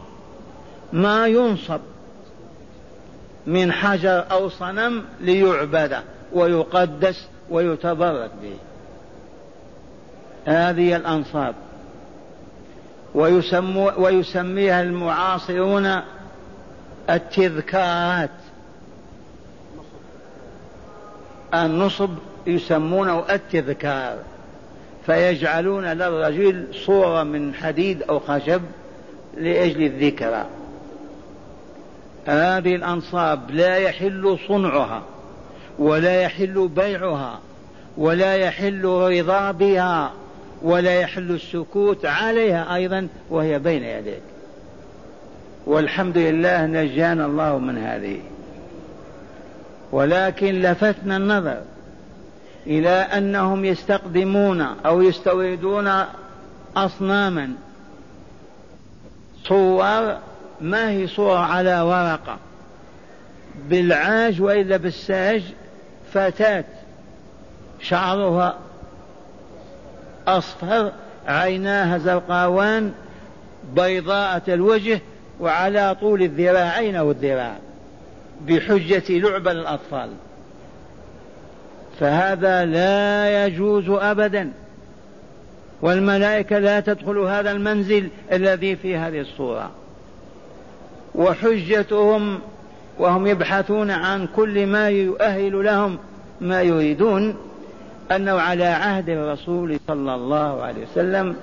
ما 0.93 1.27
ينصب؟ 1.27 1.81
من 3.47 3.73
حجر 3.73 4.25
أو 4.31 4.49
صنم 4.49 5.05
ليعبد 5.21 5.97
ويقدس 6.33 7.29
ويتبرك 7.51 8.31
به. 8.43 8.57
هذه 10.47 10.97
الأنصاب. 10.97 11.55
ويسمو 13.15 13.93
ويسميها 13.99 14.83
المعاصرون 14.83 16.01
التذكارات. 17.11 18.31
النصب 21.55 22.11
يسمونه 22.47 23.25
التذكار 23.31 24.19
فيجعلون 25.07 25.85
للرجل 25.85 26.67
صورة 26.87 27.23
من 27.23 27.55
حديد 27.55 28.03
أو 28.03 28.21
خشب 28.21 28.63
لأجل 29.37 29.83
الذكرى. 29.83 30.47
هذه 32.27 32.75
الأنصاب 32.75 33.51
لا 33.51 33.77
يحل 33.77 34.39
صنعها 34.49 35.03
ولا 35.79 36.23
يحل 36.23 36.69
بيعها 36.69 37.39
ولا 37.97 38.37
يحل 38.37 38.85
رضا 38.85 39.51
بها. 39.51 40.13
ولا 40.63 41.01
يحل 41.01 41.31
السكوت 41.31 42.07
عليها 42.07 42.75
أيضا 42.75 43.09
وهي 43.31 43.59
بين 43.59 43.83
يديك. 43.83 44.23
والحمد 45.67 46.19
لله 46.19 46.67
نجانا 46.67 47.27
الله 47.27 47.59
من 47.59 47.79
هذه. 47.79 48.21
ولكن 49.93 50.63
لفتنا 50.63 51.17
النظر 51.17 51.61
إلى 52.67 52.89
أنهم 52.89 53.65
يستقدمون 53.65 54.61
أو 54.61 55.03
يستوردون 55.03 56.05
أصناما. 56.77 57.53
صور 59.45 60.17
ما 60.61 60.91
هي 60.91 61.07
صورة 61.07 61.39
على 61.39 61.81
ورقة؟ 61.81 62.39
بالعاج 63.69 64.43
وإلا 64.43 64.77
بالساج 64.77 65.43
فتاة 66.13 66.65
شعرها 67.81 68.59
أصفر 70.29 70.93
عيناها 71.27 71.99
زرقاوان 71.99 72.93
بيضاءة 73.75 74.43
الوجه 74.49 75.01
وعلى 75.41 75.97
طول 76.01 76.23
الذراعين 76.23 76.97
أو 76.97 77.11
الذراع 77.11 77.57
بحجة 78.47 79.03
لعبة 79.09 79.53
للأطفال 79.53 80.11
فهذا 82.01 82.65
لا 82.65 83.47
يجوز 83.47 83.89
أبدا. 83.89 84.53
والملائكة 85.83 86.59
لا 86.59 86.81
تدخل 86.81 87.19
هذا 87.19 87.51
المنزل 87.51 88.09
الذي 88.33 88.77
في 88.77 88.97
هذه 88.97 89.21
الصورة. 89.21 89.71
وحجتهم 91.15 92.41
وهم 92.99 93.27
يبحثون 93.27 93.91
عن 93.91 94.27
كل 94.27 94.67
ما 94.67 94.89
يؤهل 94.89 95.65
لهم 95.65 95.99
ما 96.41 96.63
يريدون. 96.63 97.37
أنه 98.13 98.33
على 98.33 98.65
عهد 98.65 99.09
الرسول 99.09 99.81
صلى 99.89 100.15
الله 100.15 100.63
عليه 100.63 100.87
وسلم 100.93 101.37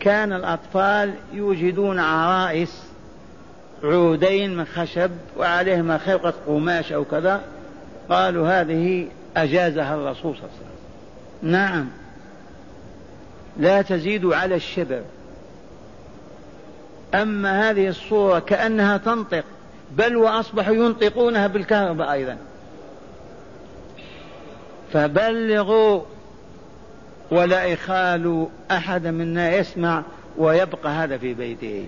كان 0.00 0.32
الأطفال 0.32 1.14
يوجدون 1.32 1.98
عرائس 1.98 2.82
عودين 3.84 4.56
من 4.56 4.64
خشب 4.64 5.10
وعليهما 5.38 5.98
خرقة 5.98 6.34
قماش 6.46 6.92
أو 6.92 7.04
كذا. 7.04 7.40
قالوا 8.08 8.48
هذه 8.48 9.08
أجازها 9.36 9.94
الرسول 9.94 10.34
صلى 10.36 10.44
الله 10.44 10.50
عليه 10.56 10.60
وسلم. 10.60 11.52
نعم. 11.52 11.88
لا 13.56 13.82
تزيد 13.82 14.26
على 14.26 14.54
الشبر. 14.54 15.02
أما 17.14 17.70
هذه 17.70 17.88
الصورة 17.88 18.38
كأنها 18.38 18.96
تنطق 18.96 19.44
بل 19.96 20.16
وأصبحوا 20.16 20.74
ينطقونها 20.74 21.46
بالكهرباء 21.46 22.12
أيضا. 22.12 22.36
فبلغوا 24.92 26.02
ولا 27.30 27.64
يخالوا 27.64 28.46
أحد 28.70 29.06
منا 29.06 29.56
يسمع 29.56 30.02
ويبقى 30.38 30.90
هذا 30.92 31.18
في 31.18 31.34
بيته. 31.34 31.86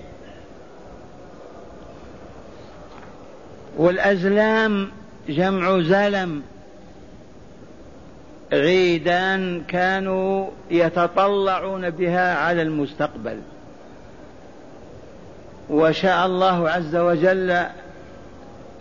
والأزلام 3.76 4.90
جمع 5.28 5.80
زلم. 5.80 6.42
عيدان 8.52 9.62
كانوا 9.68 10.50
يتطلعون 10.70 11.90
بها 11.90 12.34
على 12.34 12.62
المستقبل. 12.62 13.38
وشاء 15.70 16.26
الله 16.26 16.70
عز 16.70 16.96
وجل 16.96 17.64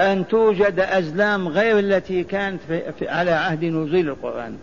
أن 0.02 0.28
توجد 0.28 0.80
أزلام 0.80 1.48
غير 1.48 1.80
التي 1.80 2.24
كانت 2.24 2.62
في 3.00 3.10
على 3.10 3.32
عهد 3.32 3.66
نزول 3.66 4.10
القرآن. 4.10 4.58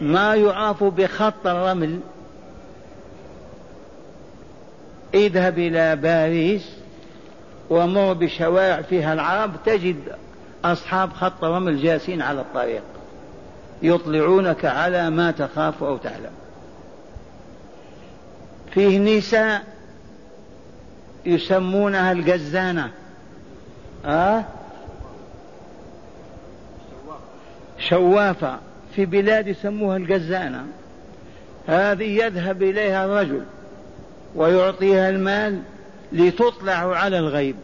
ما 0.00 0.34
يعرف 0.34 0.84
بخط 0.84 1.46
الرمل. 1.46 2.00
اذهب 5.14 5.58
إلى 5.58 5.96
باريس 5.96 6.70
ومر 7.70 8.12
بشوارع 8.12 8.82
فيها 8.82 9.12
العرب 9.12 9.52
تجد 9.66 9.96
أصحاب 10.64 11.12
خط 11.12 11.44
رمل 11.44 11.82
جالسين 11.82 12.22
على 12.22 12.40
الطريق 12.40 12.82
يطلعونك 13.82 14.64
على 14.64 15.10
ما 15.10 15.30
تخاف 15.30 15.82
أو 15.82 15.96
تعلم. 15.96 16.32
فيه 18.74 18.98
نساء 18.98 19.62
يسمونها 21.26 22.12
الجزانة. 22.12 22.90
أه؟ 24.04 24.44
شوافة. 27.78 28.58
في 28.96 29.06
بلاد 29.06 29.48
يسموها 29.48 29.96
الجزانة 29.96 30.66
هذه 31.66 32.24
يذهب 32.24 32.62
إليها 32.62 33.04
الرجل 33.04 33.42
ويعطيها 34.34 35.08
المال 35.08 35.62
لتطلع 36.12 36.96
على 36.96 37.18
الغيب. 37.18 37.56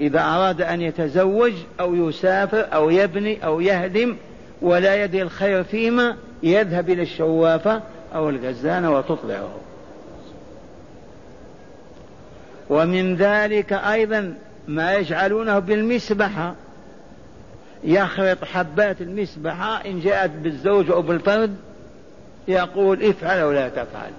إذا 0.00 0.20
أراد 0.20 0.62
أن 0.62 0.80
يتزوج 0.80 1.52
أو 1.80 1.94
يسافر 1.94 2.66
أو 2.74 2.90
يبني 2.90 3.44
أو 3.44 3.60
يهدم 3.60 4.16
ولا 4.62 5.04
يدري 5.04 5.22
الخير 5.22 5.64
فيما 5.64 6.16
يذهب 6.42 6.90
إلى 6.90 7.02
الشوافة 7.02 7.82
أو 8.14 8.28
الغزانة 8.28 8.96
وتطلعه. 8.98 9.54
ومن 12.70 13.16
ذلك 13.16 13.72
أيضا 13.72 14.34
ما 14.68 14.94
يجعلونه 14.94 15.58
بالمسبحة. 15.58 16.54
يخرط 17.84 18.44
حبات 18.44 19.00
المسبحة 19.00 19.84
إن 19.84 20.00
جاءت 20.00 20.30
بالزوج 20.30 20.90
أو 20.90 21.02
بالفرد 21.02 21.56
يقول 22.48 23.02
افعل 23.02 23.38
أو 23.38 23.52
لا 23.52 23.68
تفعل. 23.68 24.10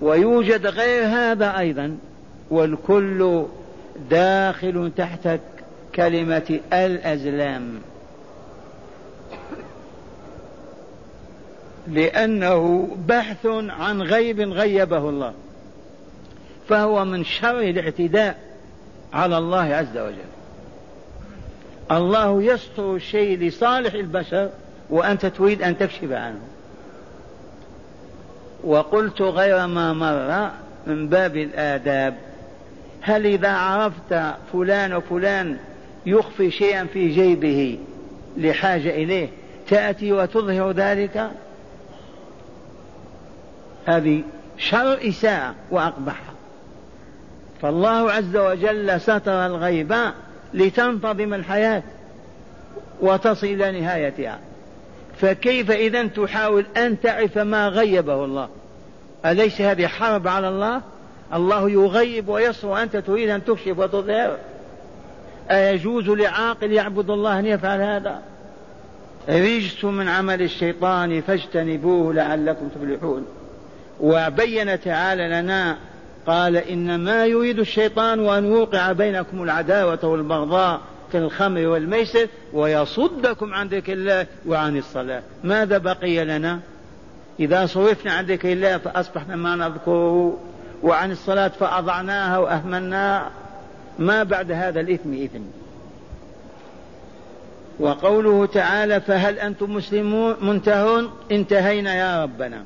ويوجد 0.00 0.66
غير 0.66 1.06
هذا 1.06 1.58
أيضا 1.58 1.96
والكل 2.50 3.44
داخل 4.10 4.92
تحت 4.96 5.28
كلمة 5.94 6.60
الأزلام. 6.72 7.78
لأنه 11.88 12.88
بحث 13.08 13.46
عن 13.68 14.02
غيب 14.02 14.40
غيبه 14.40 15.08
الله. 15.08 15.32
فهو 16.68 17.04
من 17.04 17.24
شر 17.24 17.60
الاعتداء 17.60 18.38
على 19.12 19.38
الله 19.38 19.74
عز 19.74 19.98
وجل. 19.98 20.36
الله 21.90 22.42
يستر 22.42 22.94
الشيء 22.94 23.38
لصالح 23.38 23.94
البشر 23.94 24.50
وأنت 24.90 25.26
تريد 25.26 25.62
أن 25.62 25.78
تكشف 25.78 26.12
عنه. 26.12 26.40
وقلت 28.64 29.22
غير 29.22 29.66
ما 29.66 29.92
مر 29.92 30.50
من 30.86 31.08
باب 31.08 31.36
الآداب. 31.36 32.14
هل 33.00 33.26
إذا 33.26 33.52
عرفت 33.52 34.34
فلان 34.52 34.92
وفلان 34.92 35.58
يخفي 36.06 36.50
شيئا 36.50 36.84
في 36.84 37.08
جيبه 37.08 37.78
لحاجة 38.36 38.90
إليه 38.90 39.28
تأتي 39.68 40.12
وتظهر 40.12 40.70
ذلك؟ 40.70 41.30
هذه 43.86 44.22
شر 44.58 45.08
إساءة 45.08 45.54
وأقبحها 45.70 46.35
فالله 47.62 48.12
عز 48.12 48.36
وجل 48.36 49.00
ستر 49.00 49.46
الغيب 49.46 49.94
لتنتظم 50.54 51.34
الحياة 51.34 51.82
وتصل 53.00 53.46
إلى 53.46 53.80
نهايتها. 53.80 54.38
فكيف 55.20 55.70
إذا 55.70 56.06
تحاول 56.06 56.66
أن 56.76 57.00
تعرف 57.00 57.38
ما 57.38 57.68
غيبه 57.68 58.24
الله؟ 58.24 58.48
أليس 59.26 59.60
هذه 59.60 59.86
حرب 59.86 60.28
على 60.28 60.48
الله؟ 60.48 60.82
الله 61.34 61.70
يغيب 61.70 62.28
ويصر 62.28 62.68
وأنت 62.68 62.96
تريد 62.96 63.28
أن 63.28 63.44
تكشف 63.44 63.78
وتظهر. 63.78 64.36
أيجوز 65.50 66.08
لعاقل 66.08 66.72
يعبد 66.72 67.10
الله 67.10 67.38
أن 67.38 67.46
يفعل 67.46 67.80
هذا؟ 67.80 68.22
رجس 69.28 69.84
من 69.84 70.08
عمل 70.08 70.42
الشيطان 70.42 71.20
فاجتنبوه 71.20 72.14
لعلكم 72.14 72.68
تفلحون. 72.68 73.26
وبين 74.00 74.80
تعالى 74.80 75.28
لنا 75.28 75.76
قال 76.26 76.56
إنما 76.56 77.26
يريد 77.26 77.58
الشيطان 77.58 78.28
أن 78.28 78.44
يوقع 78.44 78.92
بينكم 78.92 79.42
العداوة 79.42 80.04
والبغضاء 80.04 80.80
في 81.12 81.18
الخمر 81.18 81.66
والميسر 81.66 82.28
ويصدكم 82.52 83.54
عن 83.54 83.68
ذكر 83.68 83.92
الله 83.92 84.26
وعن 84.46 84.76
الصلاة. 84.76 85.22
ماذا 85.44 85.78
بقي 85.78 86.24
لنا؟ 86.24 86.60
إذا 87.40 87.66
صرفنا 87.66 88.12
عن 88.12 88.24
ذكر 88.26 88.52
الله 88.52 88.78
فأصبحنا 88.78 89.36
ما 89.36 89.56
نذكره 89.56 90.38
وعن 90.82 91.10
الصلاة 91.10 91.48
فأضعناها 91.48 92.38
وأهملناها 92.38 93.30
ما 93.98 94.22
بعد 94.22 94.52
هذا 94.52 94.80
الإثم 94.80 95.14
إثم 95.14 95.42
وقوله 97.80 98.46
تعالى 98.46 99.00
فهل 99.00 99.38
أنتم 99.38 99.74
مسلمون 99.74 100.36
منتهون؟ 100.40 101.10
انتهينا 101.30 101.94
يا 101.94 102.22
ربنا. 102.22 102.64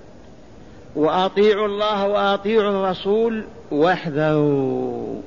وأطيعوا 0.97 1.67
الله 1.67 2.07
وأطيعوا 2.07 2.71
الرسول 2.71 3.45
واحذروا 3.71 5.21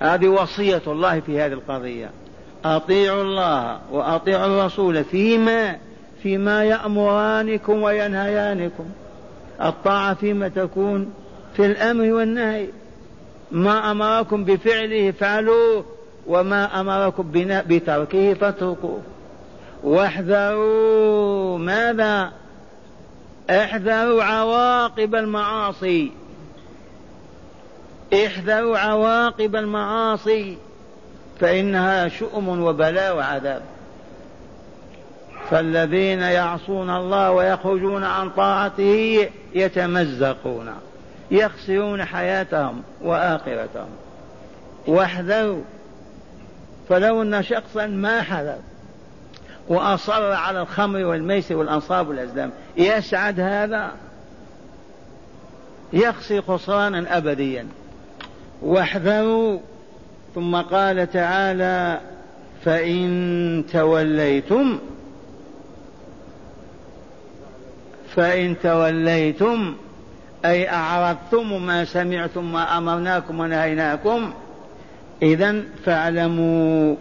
هذه 0.00 0.28
وصية 0.28 0.82
الله 0.86 1.20
في 1.20 1.40
هذه 1.40 1.52
القضية. 1.52 2.10
أطيعوا 2.64 3.22
الله 3.22 3.78
وأطيعوا 3.90 4.46
الرسول 4.46 5.04
فيما 5.04 5.76
فيما 6.22 6.64
يأمرانكم 6.64 7.82
وينهيانكم. 7.82 8.84
الطاعة 9.62 10.14
فيما 10.14 10.48
تكون 10.48 11.12
في 11.56 11.66
الأمر 11.66 12.12
والنهي. 12.12 12.66
ما 13.50 13.90
أمركم 13.90 14.44
بفعله 14.44 15.10
فعلوه 15.10 15.84
وما 16.26 16.80
أمركم 16.80 17.30
بتركه 17.66 18.34
فاتركوه. 18.34 19.00
واحذروا. 19.84 21.58
ماذا؟ 21.58 22.41
احذروا 23.50 24.24
عواقب 24.24 25.14
المعاصي. 25.14 26.12
احذروا 28.14 28.78
عواقب 28.78 29.56
المعاصي. 29.56 30.56
فإنها 31.40 32.08
شؤم 32.08 32.48
وبلاء 32.48 33.16
وعذاب. 33.16 33.62
فالذين 35.50 36.20
يعصون 36.20 36.90
الله 36.90 37.30
ويخرجون 37.30 38.04
عن 38.04 38.30
طاعته 38.30 39.28
يتمزقون. 39.54 40.74
يخسرون 41.30 42.04
حياتهم 42.04 42.82
وآخرتهم. 43.02 43.90
واحذروا. 44.86 45.62
فلو 46.88 47.22
أن 47.22 47.42
شخصا 47.42 47.86
ما 47.86 48.22
حذر. 48.22 48.58
وأصر 49.68 50.32
على 50.32 50.60
الخمر 50.60 51.04
والميسر 51.04 51.56
والأنصاب 51.56 52.08
والأزلام. 52.08 52.50
يسعد 52.76 53.40
هذا 53.40 53.92
يخسر 55.92 56.42
خسرانا 56.42 57.16
أبديا. 57.16 57.66
واحذروا. 58.62 59.58
ثم 60.34 60.56
قال 60.56 61.10
تعالى 61.10 62.00
فإن 62.64 63.64
توليتم 63.72 64.78
فإن 68.14 68.56
توليتم 68.62 69.74
أي 70.44 70.70
أعرضتم 70.70 71.66
ما 71.66 71.84
سمعتم 71.84 72.52
ما 72.52 72.78
أمرناكم 72.78 73.40
ونهيناكم 73.40 74.32
إذا 75.22 75.62
فاعلموا 75.84 76.96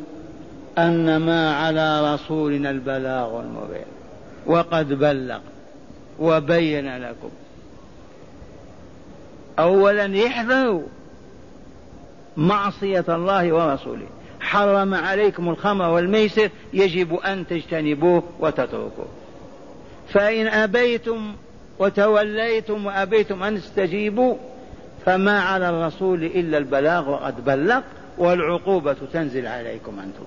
أن 0.78 1.18
ما 1.18 1.56
على 1.56 2.14
رسولنا 2.14 2.70
البلاغ 2.70 3.40
المبين. 3.40 3.86
وقد 4.46 4.94
بلغ 4.94 5.40
وبين 6.20 6.98
لكم. 6.98 7.30
أولا 9.60 10.28
احذروا 10.28 10.84
معصية 12.38 13.06
الله 13.10 13.54
ورسوله. 13.54 14.08
حرم 14.40 14.94
عليكم 14.94 15.50
الخمر 15.50 15.90
والميسر 15.90 16.50
يجب 16.74 17.16
أن 17.16 17.48
تجتنبوه 17.48 18.24
وتتركوه. 18.40 19.08
فإن 20.10 20.48
أبيتم 20.48 21.36
وتوليتم 21.80 22.86
وأبيتم 22.86 23.44
أن 23.44 23.56
تستجيبوا 23.56 24.36
فما 25.06 25.40
على 25.40 25.70
الرسول 25.70 26.24
إلا 26.24 26.58
البلاغ 26.58 27.10
وقد 27.10 27.46
بلغ 27.46 27.82
والعقوبة 28.18 28.96
تنزل 29.14 29.48
عليكم 29.48 30.00
أنتم. 30.00 30.26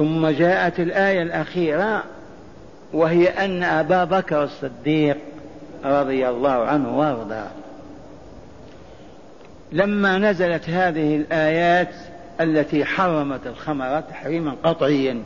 ثم 0.00 0.26
جاءت 0.26 0.80
الآية 0.80 1.22
الأخيرة 1.22 2.02
وهي 2.92 3.28
أن 3.28 3.62
أبا 3.62 4.04
بكر 4.04 4.42
الصديق 4.42 5.16
رضي 5.84 6.28
الله 6.28 6.50
عنه 6.50 6.98
وأرضاه. 6.98 7.50
لما 9.72 10.18
نزلت 10.18 10.70
هذه 10.70 11.16
الآيات 11.16 11.94
التي 12.40 12.84
حرمت 12.84 13.46
الخمر 13.46 14.00
تحريما 14.00 14.56
قطعيا 14.62 15.22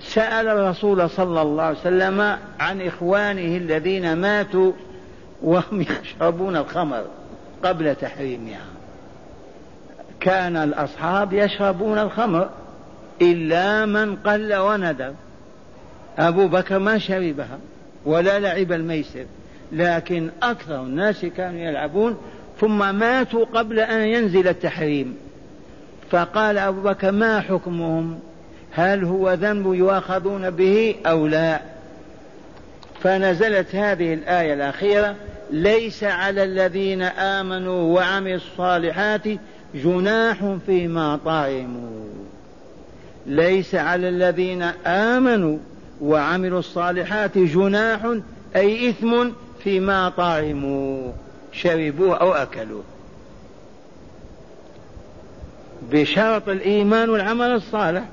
سأل 0.00 0.48
الرسول 0.48 1.10
صلى 1.10 1.42
الله 1.42 1.62
عليه 1.62 1.78
وسلم 1.78 2.38
عن 2.60 2.80
إخوانه 2.80 3.56
الذين 3.56 4.16
ماتوا 4.16 4.72
وهم 5.42 5.80
يشربون 6.02 6.56
الخمر 6.56 7.04
قبل 7.64 7.94
تحريمها. 7.94 8.64
كان 10.20 10.56
الأصحاب 10.56 11.32
يشربون 11.32 11.98
الخمر. 11.98 12.50
إلا 13.22 13.86
من 13.86 14.16
قل 14.16 14.54
وندر 14.54 15.12
أبو 16.18 16.48
بكر 16.48 16.78
ما 16.78 16.98
شربها 16.98 17.58
ولا 18.04 18.40
لعب 18.40 18.72
الميسر 18.72 19.24
لكن 19.72 20.30
أكثر 20.42 20.82
الناس 20.82 21.24
كانوا 21.24 21.60
يلعبون 21.60 22.16
ثم 22.60 22.94
ماتوا 22.94 23.44
قبل 23.44 23.80
أن 23.80 24.00
ينزل 24.00 24.48
التحريم. 24.48 25.16
فقال 26.10 26.58
أبو 26.58 26.80
بكر 26.80 27.12
ما 27.12 27.40
حكمهم؟ 27.40 28.20
هل 28.72 29.04
هو 29.04 29.32
ذنب 29.32 29.74
يؤاخذون 29.74 30.50
به 30.50 30.94
أو 31.06 31.26
لا؟ 31.26 31.60
فنزلت 33.02 33.74
هذه 33.74 34.14
الآية 34.14 34.54
الأخيرة 34.54 35.16
ليس 35.50 36.04
على 36.04 36.44
الذين 36.44 37.02
آمنوا 37.02 37.94
وعملوا 37.94 38.36
الصالحات 38.36 39.22
جناح 39.74 40.56
فيما 40.66 41.18
طعموا. 41.24 42.02
ليس 43.26 43.74
على 43.74 44.08
الذين 44.08 44.62
آمنوا 44.86 45.58
وعملوا 46.00 46.58
الصالحات 46.58 47.38
جناح 47.38 48.16
أي 48.56 48.90
إثم 48.90 49.28
فيما 49.64 50.08
طعموا 50.08 51.12
شربوه 51.52 52.16
أو 52.16 52.32
أكلوه. 52.32 52.82
بشرط 55.90 56.48
الإيمان 56.48 57.10
والعمل 57.10 57.52
الصالح. 57.52 58.04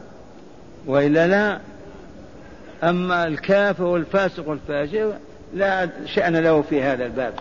وإلا 0.86 1.28
لا. 1.28 1.60
أما 2.90 3.28
الكافر 3.28 3.84
والفاسق 3.84 4.50
والفاجر 4.50 5.14
لا 5.54 5.90
شأن 6.06 6.36
له 6.36 6.62
في 6.62 6.82
هذا 6.82 7.06
الباب. 7.06 7.34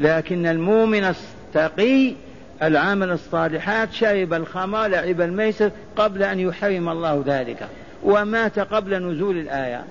لكن 0.00 0.46
المؤمن 0.46 1.04
التقي 1.04 2.14
العمل 2.62 3.10
الصالحات 3.10 3.92
شرب 3.92 4.34
الخمر 4.34 4.86
لعب 4.86 5.20
الميسر 5.20 5.70
قبل 5.96 6.22
أن 6.22 6.40
يحرم 6.40 6.88
الله 6.88 7.22
ذلك 7.26 7.68
ومات 8.04 8.58
قبل 8.58 9.02
نزول 9.02 9.38
الآية. 9.38 9.84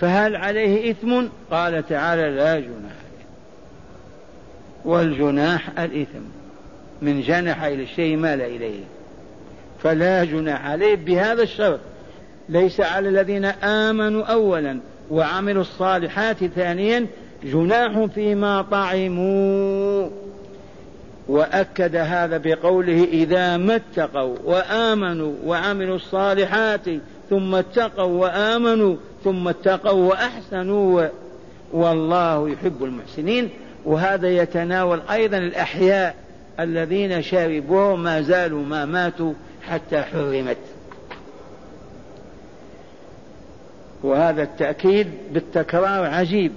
فهل 0.00 0.36
عليه 0.36 0.90
إثم؟ 0.90 1.22
قال 1.50 1.86
تعالى 1.88 2.30
لا 2.30 2.60
جناح. 2.60 2.98
والجناح 4.84 5.70
الإثم. 5.78 6.22
من 7.02 7.20
جنح 7.20 7.62
إلى 7.62 7.82
الشيء 7.82 8.16
مال 8.16 8.40
إليه. 8.40 8.84
فلا 9.82 10.24
جناح 10.24 10.66
عليه 10.66 10.96
بهذا 10.96 11.42
الشرط. 11.42 11.80
ليس 12.48 12.80
على 12.80 13.08
الذين 13.08 13.44
آمنوا 13.44 14.24
أولا 14.24 14.78
وعملوا 15.10 15.62
الصالحات 15.62 16.44
ثانيا 16.44 17.06
جناح 17.44 18.04
فيما 18.04 18.62
طعموا. 18.62 20.08
وأكد 21.28 21.96
هذا 21.96 22.36
بقوله 22.36 23.04
إذا 23.04 23.56
ما 23.56 23.76
اتقوا 23.76 24.36
وآمنوا 24.44 25.32
وعملوا 25.44 25.96
الصالحات 25.96 26.86
ثم 27.30 27.54
اتقوا 27.54 28.20
وآمنوا 28.22 28.96
ثم 29.24 29.48
اتقوا 29.48 30.08
وأحسنوا 30.08 31.08
والله 31.72 32.48
يحب 32.50 32.84
المحسنين. 32.84 33.50
وهذا 33.84 34.28
يتناول 34.28 35.00
أيضا 35.10 35.38
الأحياء 35.38 36.14
الذين 36.60 37.22
شربوا 37.22 37.96
ما 37.96 38.22
زالوا 38.22 38.62
ما 38.62 38.84
ماتوا 38.84 39.32
حتى 39.62 40.02
حرمت. 40.02 40.56
وهذا 44.02 44.42
التأكيد 44.42 45.08
بالتكرار 45.32 46.04
عجيب. 46.04 46.52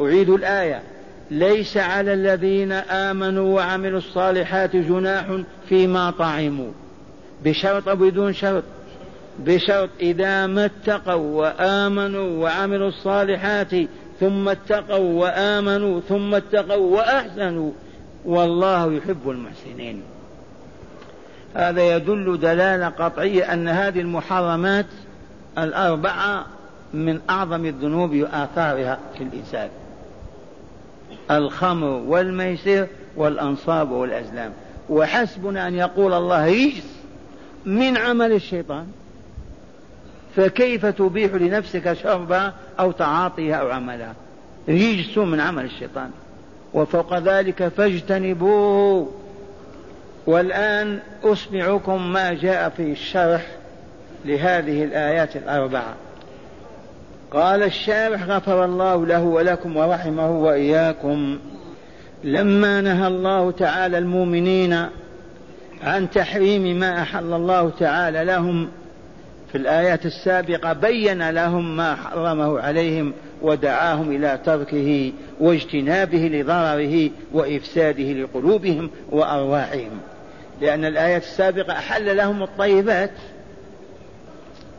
أعيد 0.00 0.30
الآية. 0.30 0.82
ليس 1.30 1.76
على 1.76 2.14
الذين 2.14 2.72
آمنوا 2.72 3.54
وعملوا 3.54 3.98
الصالحات 3.98 4.76
جناح 4.76 5.24
فيما 5.68 6.10
طعموا. 6.10 6.70
بشرط 7.44 7.88
أو 7.88 7.96
بدون 7.96 8.32
شرط. 8.32 8.64
بشرط 9.38 9.88
إذا 10.00 10.46
ما 10.46 10.64
اتقوا 10.64 11.40
وآمنوا 11.40 12.42
وعملوا 12.42 12.88
الصالحات 12.88 13.70
ثم 14.20 14.48
اتقوا 14.48 15.20
وآمنوا 15.20 16.00
ثم 16.00 16.34
اتقوا 16.34 16.96
وأحسنوا 16.96 17.70
والله 18.24 18.92
يحب 18.92 19.30
المحسنين. 19.30 20.02
هذا 21.54 21.96
يدل 21.96 22.38
دلالة 22.40 22.88
قطعية 22.88 23.52
أن 23.52 23.68
هذه 23.68 24.00
المحرمات 24.00 24.86
الأربعة 25.58 26.46
من 26.94 27.20
أعظم 27.30 27.66
الذنوب 27.66 28.16
وآثارها 28.16 28.98
في 29.18 29.24
الإنسان. 29.24 29.68
الخمر 31.30 31.86
والميسر 31.86 32.86
والأنصاب 33.16 33.90
والأزلام. 33.90 34.52
وحسبنا 34.88 35.68
أن 35.68 35.74
يقول 35.74 36.12
الله 36.12 36.46
رجس 36.46 36.86
من 37.64 37.96
عمل 37.96 38.32
الشيطان. 38.32 38.86
فكيف 40.36 40.86
تبيح 40.86 41.34
لنفسك 41.34 41.92
شربها 41.92 42.54
أو 42.80 42.92
تعاطيها 42.92 43.54
أو 43.54 43.70
عملها 43.70 44.14
رجس 44.68 45.18
من 45.18 45.40
عمل 45.40 45.64
الشيطان. 45.64 46.10
وفوق 46.74 47.18
ذلك 47.18 47.68
فاجتنبوه. 47.68 49.12
والآن 50.26 50.98
أسمعكم 51.24 52.12
ما 52.12 52.32
جاء 52.32 52.68
في 52.68 52.92
الشرح 52.92 53.46
لهذه 54.24 54.84
الآيات 54.84 55.36
الأربعة. 55.36 55.94
قال 57.32 57.62
الشارح 57.62 58.22
غفر 58.22 58.64
الله 58.64 59.06
له 59.06 59.22
ولكم 59.22 59.76
ورحمه 59.76 60.30
وإياكم. 60.30 61.38
لما 62.24 62.80
نهى 62.80 63.06
الله 63.06 63.50
تعالى 63.50 63.98
المؤمنين 63.98 64.86
عن 65.82 66.10
تحريم 66.10 66.78
ما 66.78 67.02
أحل 67.02 67.32
الله 67.32 67.70
تعالى 67.70 68.24
لهم 68.24 68.68
في 69.52 69.58
الآيات 69.58 70.06
السابقة 70.06 70.72
بين 70.72 71.30
لهم 71.30 71.76
ما 71.76 71.94
حرمه 71.94 72.60
عليهم 72.60 73.12
ودعاهم 73.42 74.16
إلى 74.16 74.38
تركه 74.44 75.12
واجتنابه 75.40 76.18
لضرره 76.18 77.10
وإفساده 77.32 78.12
لقلوبهم 78.12 78.90
وأرواحهم. 79.10 80.00
لأن 80.60 80.84
الآيات 80.84 81.22
السابقة 81.22 81.72
أحل 81.72 82.16
لهم 82.16 82.42
الطيبات 82.42 83.10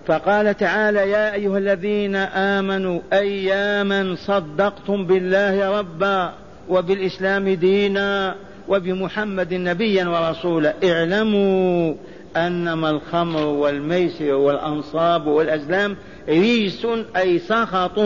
فقال 0.07 0.57
تعالى 0.57 1.09
يا 1.09 1.33
أيها 1.33 1.57
الذين 1.57 2.15
آمنوا 2.15 2.99
أياما 3.13 4.15
صدقتم 4.15 5.05
بالله 5.05 5.79
ربا 5.79 6.33
وبالإسلام 6.69 7.49
دينا 7.49 8.35
وبمحمد 8.67 9.53
نبيا 9.53 10.07
ورسولا. 10.07 10.73
اعلموا 10.83 11.93
أنما 12.37 12.89
الخمر 12.89 13.45
والميسر 13.45 14.33
والأنصاب 14.33 15.27
والأزلام 15.27 15.95
ريس 16.29 16.87
أي 17.17 17.39
سخط 17.39 17.99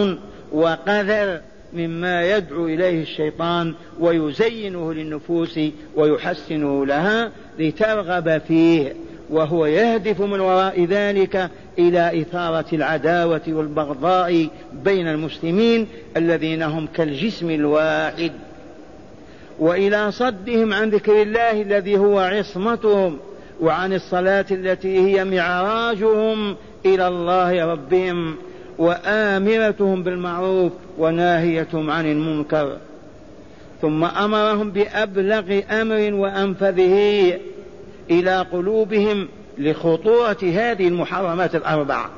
وقذر 0.51 1.39
مما 1.73 2.23
يدعو 2.23 2.65
إليه 2.65 3.01
الشيطان 3.01 3.73
ويزينه 3.99 4.93
للنفوس 4.93 5.60
ويحسنه 5.95 6.86
لها 6.86 7.31
لترغب 7.60 8.41
فيه. 8.47 8.93
وهو 9.29 9.65
يهدف 9.65 10.21
من 10.21 10.39
وراء 10.39 10.85
ذلك 10.85 11.49
إلى 11.79 12.21
إثارة 12.21 12.65
العداوة 12.73 13.41
والبغضاء 13.47 14.47
بين 14.83 15.07
المسلمين 15.07 15.88
الذين 16.17 16.63
هم 16.63 16.88
كالجسم 16.95 17.49
الواحد. 17.49 18.31
وإلى 19.59 20.11
صدهم 20.11 20.73
عن 20.73 20.89
ذكر 20.89 21.21
الله 21.21 21.61
الذي 21.61 21.97
هو 21.97 22.19
عصمتهم 22.19 23.17
وعن 23.61 23.93
الصلاة 23.93 24.45
التي 24.51 24.99
هي 24.99 25.25
معراجهم 25.25 26.55
إلى 26.85 27.07
الله 27.07 27.65
ربهم 27.65 28.35
وآمرتهم 28.77 30.03
بالمعروف 30.03 30.71
وناهيتهم 30.97 31.91
عن 31.91 32.05
المنكر. 32.05 32.77
ثم 33.81 34.03
أمرهم 34.03 34.71
بأبلغ 34.71 35.61
أمر 35.71 36.13
وأنفذه 36.13 37.38
إلى 38.11 38.41
قلوبهم 38.51 39.27
لخطوره 39.57 40.37
هذه 40.43 40.87
المحرمات 40.87 41.55
الاربعه 41.55 42.09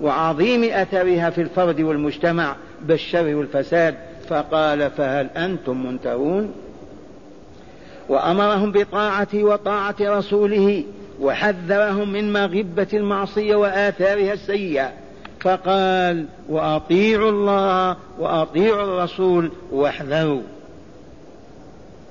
وعظيم 0.00 0.64
أثرها 0.64 1.30
في 1.30 1.40
الفرد 1.40 1.80
والمجتمع 1.80 2.56
بالشر 2.82 3.34
والفساد. 3.34 3.94
فقال 4.28 4.90
فهل 4.90 5.26
أنتم 5.36 5.86
منتهون؟ 5.86 6.52
وأمرهم 8.08 8.72
بطاعته 8.72 9.44
وطاعة 9.44 9.96
رسوله 10.00 10.84
وحذرهم 11.20 12.12
من 12.12 12.32
مغبة 12.32 12.86
المعصية 12.94 13.56
وآثارها 13.56 14.32
السيئة. 14.32 14.92
فقال 15.40 16.24
وأطيعوا 16.48 17.30
الله 17.30 17.96
وأطيعوا 18.18 18.84
الرسول 18.84 19.50
واحذروا. 19.72 20.42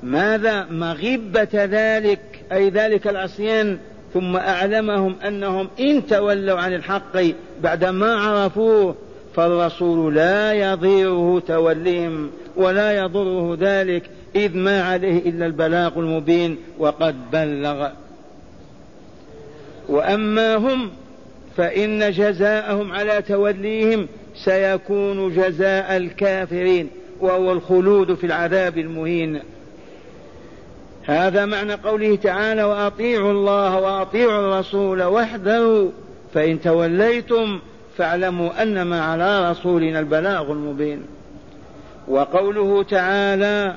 ماذا 0.03 0.65
مغبة 0.71 1.49
ذلك 1.53 2.19
أي 2.51 2.69
ذلك 2.69 3.07
العصيان 3.07 3.77
ثم 4.13 4.35
أعلمهم 4.35 5.15
أنهم 5.27 5.67
إن 5.79 6.07
تولوا 6.07 6.59
عن 6.59 6.73
الحق 6.73 7.17
بعدما 7.63 8.15
عرفوه 8.15 8.95
فالرسول 9.35 10.15
لا 10.15 10.53
يضيره 10.53 11.41
توليهم 11.47 12.31
ولا 12.55 12.97
يضره 12.97 13.57
ذلك 13.59 14.03
إذ 14.35 14.57
ما 14.57 14.83
عليه 14.83 15.29
إلا 15.29 15.45
البلاغ 15.45 15.99
المبين 15.99 16.57
وقد 16.79 17.31
بلغ. 17.31 17.89
وأما 19.89 20.55
هم 20.55 20.89
فإن 21.57 22.11
جزاءهم 22.11 22.91
على 22.91 23.21
توليهم 23.21 24.07
سيكون 24.35 25.35
جزاء 25.35 25.97
الكافرين 25.97 26.89
وهو 27.19 27.51
الخلود 27.51 28.13
في 28.13 28.25
العذاب 28.25 28.77
المهين. 28.77 29.39
هذا 31.07 31.45
معنى 31.45 31.73
قوله 31.73 32.15
تعالى 32.15 32.63
وأطيعوا 32.63 33.31
الله 33.31 33.79
وأطيعوا 33.79 34.39
الرسول 34.39 35.03
واحذروا 35.03 35.91
فإن 36.33 36.61
توليتم 36.61 37.59
فاعلموا 37.97 38.61
أنما 38.61 39.01
على 39.01 39.51
رسولنا 39.51 39.99
البلاغ 39.99 40.51
المبين. 40.51 41.03
وقوله 42.07 42.83
تعالى 42.83 43.75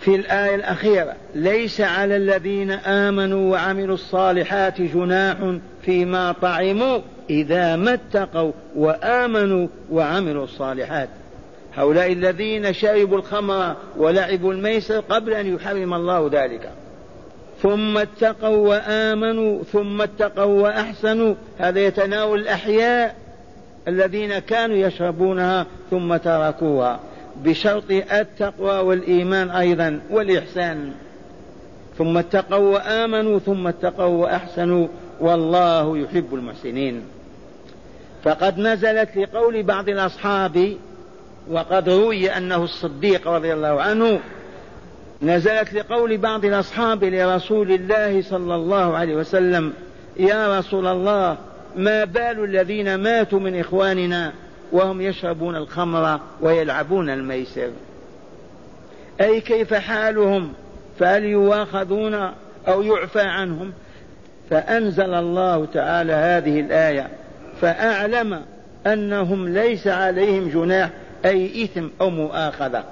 في 0.00 0.14
الآية 0.14 0.54
الأخيرة 0.54 1.14
ليس 1.34 1.80
على 1.80 2.16
الذين 2.16 2.70
آمنوا 2.70 3.52
وعملوا 3.52 3.94
الصالحات 3.94 4.80
جناح 4.80 5.36
فيما 5.82 6.32
طعموا 6.32 6.98
إذا 7.30 7.76
ما 7.76 7.94
اتقوا 7.94 8.52
وآمنوا 8.76 9.68
وعملوا 9.90 10.44
الصالحات. 10.44 11.08
هؤلاء 11.78 12.12
الذين 12.12 12.72
شربوا 12.72 13.18
الخمر 13.18 13.76
ولعبوا 13.96 14.52
الميسر 14.52 15.00
قبل 15.00 15.32
أن 15.32 15.54
يحرم 15.54 15.94
الله 15.94 16.30
ذلك. 16.32 16.70
ثم 17.62 17.98
اتقوا 17.98 18.68
وآمنوا 18.68 19.62
ثم 19.62 20.02
اتقوا 20.02 20.62
وأحسنوا. 20.62 21.34
هذا 21.58 21.80
يتناول 21.80 22.40
الأحياء 22.40 23.16
الذين 23.88 24.38
كانوا 24.38 24.76
يشربونها 24.76 25.66
ثم 25.90 26.16
تركوها. 26.16 27.00
بشرط 27.44 27.90
التقوى 27.90 28.78
والإيمان 28.78 29.50
أيضا 29.50 30.00
والإحسان. 30.10 30.92
ثم 31.98 32.18
اتقوا 32.18 32.74
وآمنوا 32.74 33.38
ثم 33.38 33.66
اتقوا 33.66 34.22
وأحسنوا. 34.22 34.88
والله 35.20 35.98
يحب 35.98 36.34
المحسنين. 36.34 37.02
فقد 38.24 38.58
نزلت 38.58 39.16
لقول 39.16 39.62
بعض 39.62 39.88
الأصحاب 39.88 40.76
وقد 41.50 41.88
روي 41.88 42.30
أنه 42.30 42.64
الصديق 42.64 43.28
رضي 43.28 43.52
الله 43.52 43.82
عنه 43.82 44.20
نزلت 45.22 45.72
لقول 45.72 46.16
بعض 46.18 46.44
الأصحاب 46.44 47.04
لرسول 47.04 47.72
الله 47.72 48.22
صلى 48.22 48.54
الله 48.54 48.96
عليه 48.96 49.16
وسلم 49.16 49.72
يا 50.16 50.58
رسول 50.58 50.86
الله 50.86 51.36
ما 51.76 52.04
بال 52.04 52.44
الذين 52.44 52.94
ماتوا 52.94 53.40
من 53.40 53.60
إخواننا 53.60 54.32
وهم 54.72 55.00
يشربون 55.00 55.56
الخمر 55.56 56.20
ويلعبون 56.40 57.10
الميسر؟ 57.10 57.70
أي 59.20 59.40
كيف 59.40 59.74
حالهم؟ 59.74 60.52
فهل 60.98 61.24
يواخذون 61.24 62.14
أو 62.68 62.82
يعفى 62.82 63.20
عنهم؟ 63.20 63.72
فأنزل 64.50 65.14
الله 65.14 65.66
تعالى 65.74 66.12
هذه 66.12 66.60
الآية 66.60 67.08
فأعلم 67.60 68.42
أنهم 68.86 69.48
ليس 69.48 69.86
عليهم 69.86 70.48
جناح 70.48 70.90
أي 71.24 71.64
إثم 71.64 71.86
أو 72.00 72.10
مؤاخذة 72.10 72.84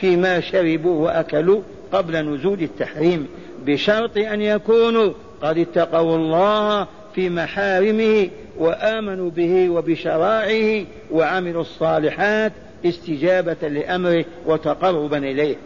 فيما 0.00 0.40
شربوا 0.40 1.04
وأكلوا 1.04 1.62
قبل 1.92 2.34
نزول 2.34 2.62
التحريم 2.62 3.28
بشرط 3.66 4.18
أن 4.18 4.42
يكونوا 4.42 5.12
قد 5.42 5.58
اتقوا 5.58 6.16
الله 6.16 6.86
في 7.14 7.30
محارمه 7.30 8.28
وآمنوا 8.58 9.30
به 9.30 9.70
وبشرائعه 9.70 10.86
وعملوا 11.10 11.60
الصالحات 11.60 12.52
استجابة 12.84 13.68
لأمره 13.68 14.24
وتقربا 14.46 15.18
إليه. 15.18 15.56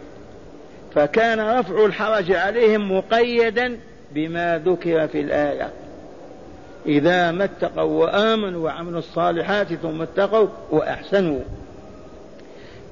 فكان 0.95 1.59
رفع 1.59 1.85
الحرج 1.85 2.31
عليهم 2.31 2.97
مقيدا 2.97 3.77
بما 4.11 4.61
ذكر 4.65 5.07
في 5.07 5.21
الآية. 5.21 5.69
إذا 6.85 7.31
ما 7.31 7.43
اتقوا 7.43 8.05
وآمنوا 8.05 8.63
وعملوا 8.63 8.99
الصالحات 8.99 9.73
ثم 9.73 10.01
اتقوا 10.01 10.47
وأحسنوا. 10.71 11.39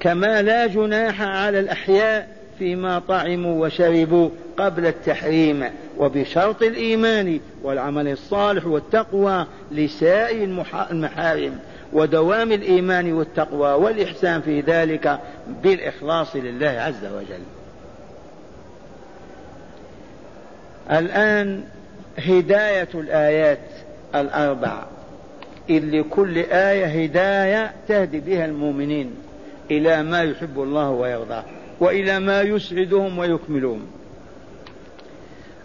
كما 0.04 0.42
لا 0.42 0.66
جناح 0.66 1.22
على 1.22 1.60
الأحياء 1.60 2.28
فيما 2.58 2.98
طعموا 2.98 3.66
وشربوا 3.66 4.30
قبل 4.56 4.86
التحريم 4.86 5.64
وبشرط 5.98 6.62
الإيمان 6.62 7.40
والعمل 7.62 8.08
الصالح 8.08 8.66
والتقوى 8.66 9.46
لسائر 9.72 10.64
المحارم 10.90 11.58
ودوام 11.92 12.52
الإيمان 12.52 13.12
والتقوى 13.12 13.72
والإحسان 13.72 14.40
في 14.40 14.60
ذلك 14.60 15.18
بالإخلاص 15.62 16.36
لله 16.36 16.68
عز 16.68 17.04
وجل. 17.04 17.42
الآن 20.90 21.64
هداية 22.18 22.88
الآيات 22.94 23.58
الأربع 24.14 24.82
إذ 25.70 25.84
لكل 25.84 26.38
آية 26.38 27.04
هداية 27.04 27.72
تهدي 27.88 28.20
بها 28.20 28.44
المؤمنين. 28.44 29.14
إلى 29.70 30.02
ما 30.02 30.22
يحب 30.22 30.62
الله 30.62 30.90
ويرضاه 30.90 31.44
وإلى 31.80 32.18
ما 32.18 32.42
يسعدهم 32.42 33.18
ويكملهم. 33.18 33.80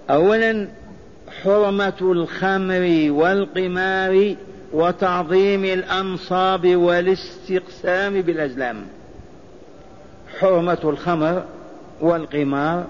أولا 0.09 0.67
حرمة 1.43 1.93
الخمر 2.01 3.11
والقمار 3.11 4.35
وتعظيم 4.73 5.65
الأنصاب 5.65 6.75
والاستقسام 6.75 8.21
بالأزلام. 8.21 8.85
حرمة 10.39 10.79
الخمر 10.83 11.43
والقمار 12.01 12.85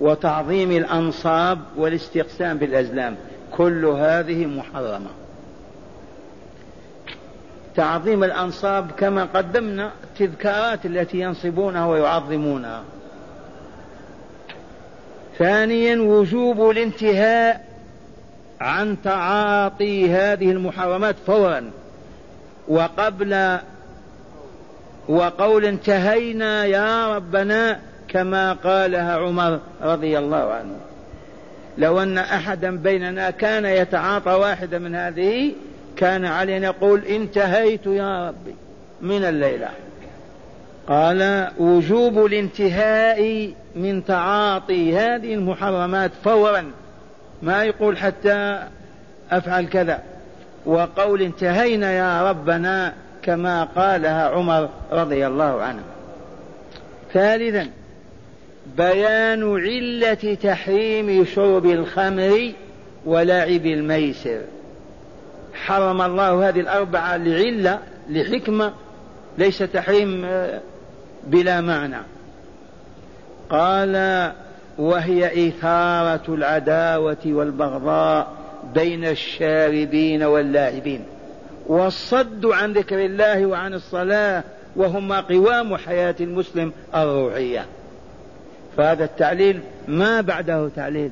وتعظيم 0.00 0.70
الأنصاب 0.70 1.58
والاستقسام 1.76 2.58
بالأزلام. 2.58 3.16
كل 3.56 3.84
هذه 3.84 4.46
محرمة. 4.46 5.10
تعظيم 7.76 8.24
الأنصاب 8.24 8.90
كما 8.98 9.24
قدمنا 9.24 9.90
التذكارات 10.04 10.86
التي 10.86 11.20
ينصبونها 11.20 11.86
ويعظمونها. 11.86 12.82
ثانيا 15.38 16.00
وجوب 16.00 16.70
الانتهاء 16.70 17.64
عن 18.60 18.96
تعاطي 19.04 20.10
هذه 20.10 20.50
المحرمات 20.50 21.16
فورا. 21.26 21.70
وقبل 22.68 23.58
وقول 25.08 25.64
انتهينا 25.64 26.64
يا 26.64 27.16
ربنا 27.16 27.80
كما 28.08 28.52
قالها 28.52 29.16
عمر 29.16 29.60
رضي 29.82 30.18
الله 30.18 30.52
عنه. 30.52 30.76
لو 31.78 32.02
أن 32.02 32.18
احدا 32.18 32.76
بيننا 32.76 33.30
كان 33.30 33.64
يتعاطى 33.64 34.30
واحدة 34.30 34.78
من 34.78 34.94
هذه 34.94 35.52
كان 35.96 36.24
علينا 36.24 36.66
يقول 36.66 37.04
انتهيت 37.04 37.86
يا 37.86 38.28
ربي 38.28 38.54
من 39.00 39.24
الليلة. 39.24 39.68
قال 40.88 41.50
وجوب 41.58 42.26
الانتهاء 42.26 43.50
من 43.76 44.04
تعاطي 44.04 44.96
هذه 44.96 45.34
المحرمات 45.34 46.10
فورا. 46.24 46.64
ما 47.42 47.64
يقول 47.64 47.98
حتى 47.98 48.62
أفعل 49.30 49.66
كذا. 49.66 50.02
وقول 50.66 51.22
انتهينا 51.22 51.92
يا 51.92 52.30
ربنا 52.30 52.94
كما 53.22 53.64
قالها 53.64 54.28
عمر 54.28 54.68
رضي 54.92 55.26
الله 55.26 55.62
عنه. 55.62 55.82
ثالثا 57.12 57.70
بيان 58.76 59.56
علة 59.56 60.36
تحريم 60.42 61.24
شرب 61.24 61.66
الخمر 61.66 62.52
ولعب 63.06 63.66
الميسر. 63.66 64.40
حرم 65.56 66.02
الله 66.02 66.48
هذه 66.48 66.60
الأربعة 66.60 67.16
لعلة 67.16 67.78
لحكمة 68.08 68.72
ليس 69.38 69.58
تحريم 69.58 70.24
آه، 70.24 70.60
بلا 71.26 71.60
معنى. 71.60 71.96
قال 73.50 74.32
وهي 74.78 75.48
إثارة 75.48 76.34
العداوة 76.34 77.16
والبغضاء 77.26 78.32
بين 78.74 79.04
الشاربين 79.04 80.22
واللاعبين. 80.22 81.04
والصد 81.66 82.46
عن 82.46 82.72
ذكر 82.72 83.04
الله 83.04 83.46
وعن 83.46 83.74
الصلاة 83.74 84.44
وهما 84.76 85.20
قوام 85.20 85.76
حياة 85.76 86.14
المسلم 86.20 86.72
الروحية. 86.94 87.66
فهذا 88.76 89.04
التعليل 89.04 89.60
ما 89.88 90.20
بعده 90.20 90.68
تعليل. 90.76 91.10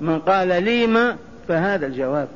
من 0.00 0.18
قال 0.18 0.64
لي 0.64 0.86
ما 0.86 1.16
فهذا 1.48 1.86
الجواب. 1.86 2.28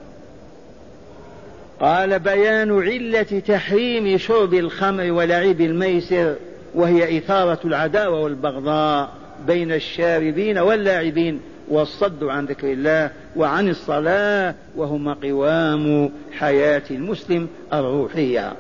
قال 1.80 2.18
بيان 2.18 2.82
علة 2.82 3.22
تحريم 3.22 4.18
شرب 4.18 4.54
الخمر 4.54 5.12
ولعب 5.12 5.60
الميسر 5.60 6.34
وهي 6.74 7.18
إثارة 7.18 7.58
العداوة 7.64 8.20
والبغضاء 8.20 9.10
بين 9.46 9.72
الشاربين 9.72 10.58
واللاعبين 10.58 11.40
والصد 11.68 12.24
عن 12.24 12.44
ذكر 12.44 12.72
الله 12.72 13.10
وعن 13.36 13.68
الصلاة 13.68 14.54
وهما 14.76 15.16
قوام 15.22 16.10
حياة 16.38 16.82
المسلم 16.90 17.48
الروحية. 17.72 18.52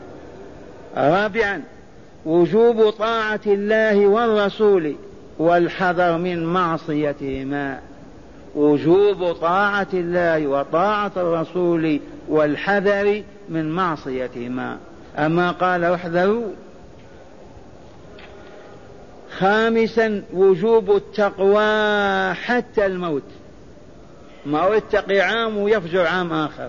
رابعا 0.96 1.62
وجوب 2.26 2.90
طاعة 2.90 3.40
الله 3.46 4.06
والرسول 4.06 4.94
والحذر 5.38 6.18
من 6.18 6.44
معصيتهما. 6.44 7.80
وجوب 8.58 9.32
طاعة 9.32 9.86
الله 9.94 10.46
وطاعة 10.46 11.12
الرسول 11.16 12.00
والحذر 12.28 13.22
من 13.48 13.70
معصيتهما. 13.70 14.78
أما 15.18 15.50
قال 15.50 15.84
احذروا 15.84 16.50
خامسا 19.38 20.22
وجوب 20.32 20.96
التقوى 20.96 22.34
حتى 22.34 22.86
الموت. 22.86 23.22
ما 24.46 24.60
هو 24.60 24.72
يتقي 24.72 25.20
عام 25.20 25.58
ويفجر 25.58 26.06
عام 26.06 26.32
آخر. 26.32 26.68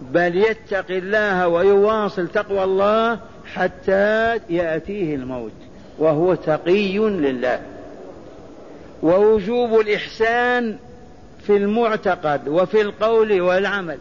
بل 0.00 0.36
يتقي 0.36 0.98
الله 0.98 1.48
ويواصل 1.48 2.28
تقوى 2.28 2.64
الله 2.64 3.18
حتى 3.54 4.40
يأتيه 4.50 5.14
الموت. 5.14 5.52
وهو 5.98 6.34
تقي 6.34 6.98
لله. 6.98 7.60
ووجوب 9.02 9.80
الإحسان 9.80 10.76
في 11.46 11.56
المعتقد 11.56 12.48
وفي 12.48 12.80
القول 12.80 13.40
والعمل. 13.40 13.98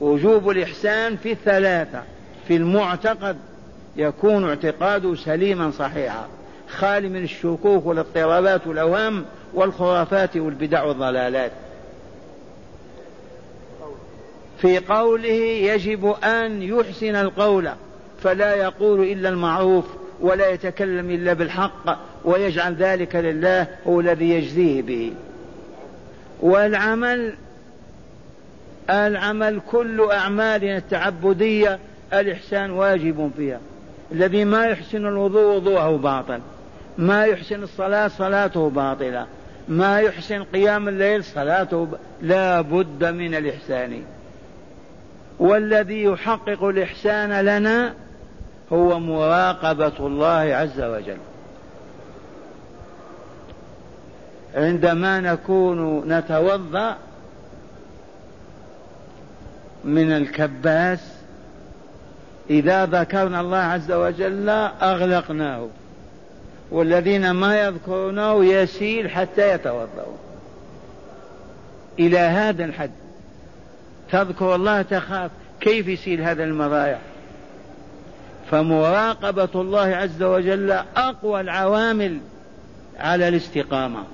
وجوب 0.00 0.50
الإحسان 0.50 1.16
في 1.16 1.32
الثلاثة. 1.32 2.02
في 2.48 2.56
المعتقد 2.56 3.36
يكون 3.96 4.48
اعتقاده 4.48 5.14
سليما 5.14 5.70
صحيحا. 5.70 6.28
خالي 6.68 7.08
من 7.08 7.22
الشكوك 7.22 7.86
والاضطرابات 7.86 8.66
والأوهام 8.66 9.24
والخرافات 9.54 10.36
والبدع 10.36 10.82
والضلالات. 10.82 11.52
في 14.58 14.78
قوله 14.78 15.28
يجب 15.72 16.14
أن 16.24 16.62
يحسن 16.62 17.16
القول 17.16 17.70
فلا 18.22 18.54
يقول 18.54 19.00
إلا 19.00 19.28
المعروف. 19.28 19.84
ولا 20.20 20.48
يتكلم 20.48 21.10
إلا 21.10 21.32
بالحق 21.32 21.98
ويجعل 22.24 22.74
ذلك 22.74 23.16
لله 23.16 23.66
هو 23.86 24.00
الذي 24.00 24.30
يجزيه 24.30 24.82
به. 24.82 25.12
والعمل 26.40 27.34
العمل 28.90 29.60
كل 29.70 30.10
أعمالنا 30.10 30.76
التعبدية 30.76 31.78
الإحسان 32.12 32.70
واجب 32.70 33.30
فيها. 33.36 33.60
الذي 34.12 34.44
ما 34.44 34.66
يحسن 34.66 35.06
الوضوء 35.06 35.56
وضوءه 35.56 35.96
باطل. 35.96 36.40
ما 36.98 37.24
يحسن 37.24 37.62
الصلاة 37.62 38.08
صلاته 38.08 38.70
باطلة. 38.70 39.26
ما 39.68 40.00
يحسن 40.00 40.42
قيام 40.42 40.88
الليل 40.88 41.24
صلاته 41.24 41.84
ب... 41.84 41.94
لا 42.22 42.60
بد 42.60 43.04
من 43.04 43.34
الإحسان. 43.34 44.02
والذي 45.38 46.02
يحقق 46.02 46.64
الإحسان 46.64 47.40
لنا 47.40 47.94
هو 48.72 49.00
مراقبة 49.00 50.06
الله 50.06 50.54
عز 50.54 50.80
وجل. 50.80 51.18
عندما 54.54 55.20
نكون 55.20 56.08
نتوضأ 56.12 56.96
من 59.84 60.12
الكباس 60.12 60.98
إذا 62.50 62.86
ذكرنا 62.86 63.40
الله 63.40 63.58
عز 63.58 63.92
وجل 63.92 64.48
أغلقناه 64.82 65.68
والذين 66.70 67.30
ما 67.30 67.60
يذكرونه 67.60 68.44
يسيل 68.44 69.10
حتى 69.10 69.54
يتوضأوا. 69.54 70.16
إلى 71.98 72.18
هذا 72.18 72.64
الحد 72.64 72.90
تذكر 74.12 74.54
الله 74.54 74.82
تخاف. 74.82 75.30
كيف 75.60 75.88
يسيل 75.88 76.20
هذا 76.20 76.44
المضايع 76.44 76.98
فمراقبة 78.50 79.60
الله 79.60 79.80
عز 79.80 80.22
وجل 80.22 80.70
أقوى 80.96 81.40
العوامل 81.40 82.20
على 82.98 83.28
الاستقامة. 83.28 84.04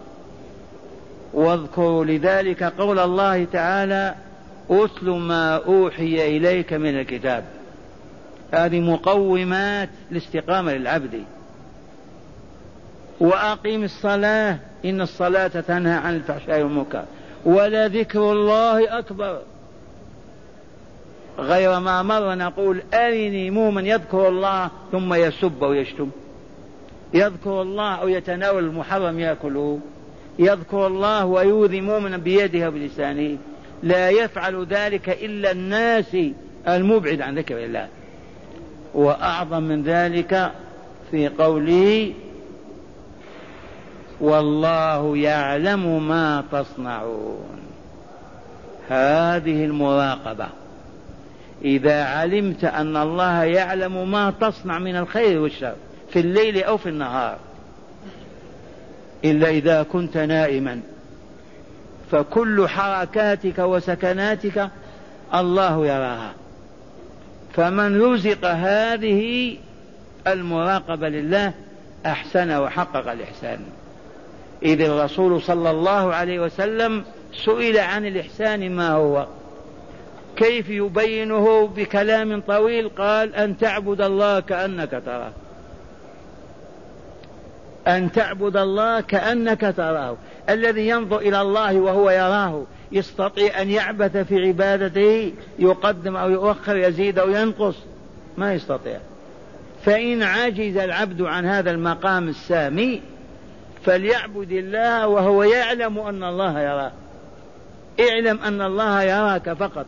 واذكروا 1.33 2.05
لذلك 2.05 2.63
قول 2.63 2.99
الله 2.99 3.45
تعالى 3.45 4.15
أتل 4.71 5.11
ما 5.11 5.57
أوحي 5.57 6.37
إليك 6.37 6.73
من 6.73 7.01
الكتاب. 7.01 7.45
هذه 8.53 8.81
مقومات 8.81 9.89
الاستقامة 10.13 10.73
للعبد. 10.73 11.25
وأقيم 13.21 13.85
الصلاة 13.85 14.59
إن 14.85 15.01
الصلاة 15.01 15.49
تنهى 15.49 15.95
عن 15.95 16.15
الفحشاء 16.15 16.63
والمنكر. 16.63 17.05
ولذكر 17.45 18.33
الله 18.33 18.99
أكبر. 18.99 19.39
غير 21.39 21.81
ما 21.81 22.03
مر 22.03 22.35
نقول 22.35 22.83
أرني 22.95 23.51
موما 23.51 23.81
يذكر 23.81 24.29
الله 24.29 24.71
ثم 24.93 25.15
يسب 25.15 25.63
ويشتم 25.63 26.11
يذكر 27.15 27.63
الله 27.63 27.95
أو 27.95 28.09
يتناول 28.09 28.65
المحرم 28.65 29.21
يأكله. 29.21 29.79
يذكر 30.39 30.87
الله 30.87 31.25
ويؤذي 31.25 31.81
مؤمنا 31.81 32.17
بيده 32.17 32.69
وبلسانه 32.69 33.39
لا 33.83 34.11
يفعل 34.11 34.67
ذلك 34.67 35.09
إلا 35.09 35.51
الناس 35.51 36.17
المبعد 36.69 37.21
عن 37.21 37.39
ذكر 37.39 37.65
الله. 37.65 37.89
وأعظم 38.95 39.63
من 39.63 39.83
ذلك 39.83 40.53
في 41.11 41.29
قوله 41.29 42.13
والله 44.21 45.17
يعلم 45.17 46.09
ما 46.09 46.45
تصنعون. 46.53 47.61
هذه 48.89 49.65
المراقبة. 49.65 50.64
إذا 51.63 52.05
علمت 52.05 52.65
أن 52.65 52.97
الله 52.97 53.45
يعلم 53.45 54.11
ما 54.11 54.33
تصنع 54.41 54.79
من 54.79 54.97
الخير 54.97 55.41
والشر 55.41 55.75
في 56.11 56.21
الليل 56.21 56.63
أو 56.63 56.77
في 56.77 56.89
النهار. 56.89 57.37
إلا 59.25 59.49
إذا 59.49 59.83
كنت 59.83 60.17
نائما. 60.17 60.81
فكل 62.11 62.69
حركاتك 62.69 63.59
وسكناتك 63.59 64.71
الله 65.35 65.87
يراها. 65.87 66.33
فمن 67.53 68.03
رزق 68.03 68.45
هذه 68.45 69.57
المراقبة 70.27 71.09
لله 71.09 71.53
أحسن 72.07 72.57
وحقق 72.57 73.13
الإحسان. 73.13 73.61
إذ 74.63 74.81
الرسول 74.81 75.43
صلى 75.43 75.71
الله 75.71 76.15
عليه 76.15 76.41
وسلم 76.41 77.05
سئل 77.45 77.79
عن 77.79 78.07
الإحسان 78.07 78.71
ما 78.77 78.91
هو؟ 78.91 79.27
كيف 80.37 80.69
يبينه 80.69 81.67
بكلام 81.67 82.41
طويل؟ 82.41 82.89
قال 82.89 83.35
أن 83.35 83.59
تعبد 83.59 84.01
الله 84.01 84.41
كأنك 84.41 85.03
تراه. 85.07 85.33
أن 87.89 88.13
تعبد 88.13 88.57
الله 88.57 89.01
كأنك 89.01 89.75
تراه. 89.77 90.17
الذي 90.49 90.89
ينظر 90.89 91.19
إلى 91.19 91.41
الله 91.41 91.77
وهو 91.77 92.11
يراه 92.11 92.63
يستطيع 92.93 93.63
أن 93.63 93.71
يعبث 93.71 94.17
في 94.17 94.47
عبادته 94.47 95.33
يقدم 95.59 96.17
أو 96.17 96.31
يؤخر 96.31 96.77
يزيد 96.77 97.19
أو 97.19 97.31
ينقص. 97.31 97.77
ما 98.37 98.55
يستطيع. 98.55 98.99
فإن 99.85 100.23
عجز 100.23 100.77
العبد 100.77 101.23
عن 101.23 101.47
هذا 101.47 101.71
المقام 101.71 102.29
السامي 102.29 103.03
فليعبد 103.85 104.53
الله 104.53 105.09
وهو 105.09 105.43
يعلم 105.43 105.99
أن 105.99 106.25
الله 106.25 106.61
يراه. 106.61 106.93
اعلم 108.01 108.39
أن 108.41 108.63
الله 108.63 109.03
يراك 109.03 109.53
فقط. 109.53 109.87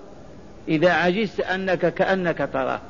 إذا 0.68 0.92
عجزت 0.92 1.40
أنك 1.40 1.94
كأنك 1.94 2.48
تراه. 2.52 2.80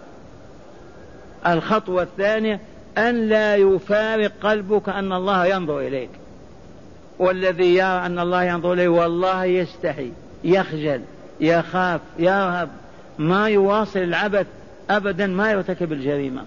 الخطوة 1.47 2.03
الثانية 2.03 2.61
أن 2.99 3.29
لا 3.29 3.57
يفارق 3.57 4.33
قلبك 4.43 4.89
أن 4.89 5.13
الله 5.13 5.47
ينظر 5.47 5.81
إليك. 5.81 6.11
والذي 7.19 7.75
يرى 7.75 8.07
أن 8.07 8.19
الله 8.19 8.45
ينظر 8.45 8.73
إليه 8.73 8.89
والله 8.89 9.45
يستحي 9.45 10.11
يخجل 10.45 11.01
يخاف 11.41 12.01
يرهب 12.19 12.69
ما 13.19 13.49
يواصل 13.49 13.99
العبث 13.99 14.47
أبدا 14.91 15.27
ما 15.27 15.51
يرتكب 15.51 15.93
الجريمة. 15.93 16.43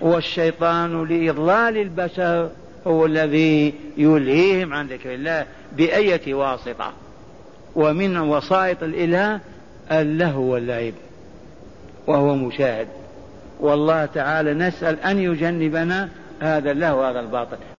والشيطان 0.00 1.04
لإضلال 1.04 1.76
البشر 1.76 2.50
هو 2.86 3.06
الذي 3.06 3.74
يلهيهم 3.96 4.74
عن 4.74 4.86
ذكر 4.86 5.14
الله 5.14 5.46
بأية 5.72 6.34
واسطة. 6.34 6.92
ومن 7.76 8.18
وسائط 8.18 8.82
الإله 8.82 9.40
اللهو 9.92 10.42
واللعب 10.42 10.92
وهو 12.06 12.34
مشاهد. 12.34 12.88
والله 13.60 14.04
تعالى 14.04 14.54
نسأل 14.54 15.00
أن 15.00 15.18
يجنبنا 15.18 16.08
هذا 16.40 16.70
اللهو 16.70 17.00
وهذا 17.00 17.20
الباطل. 17.20 17.56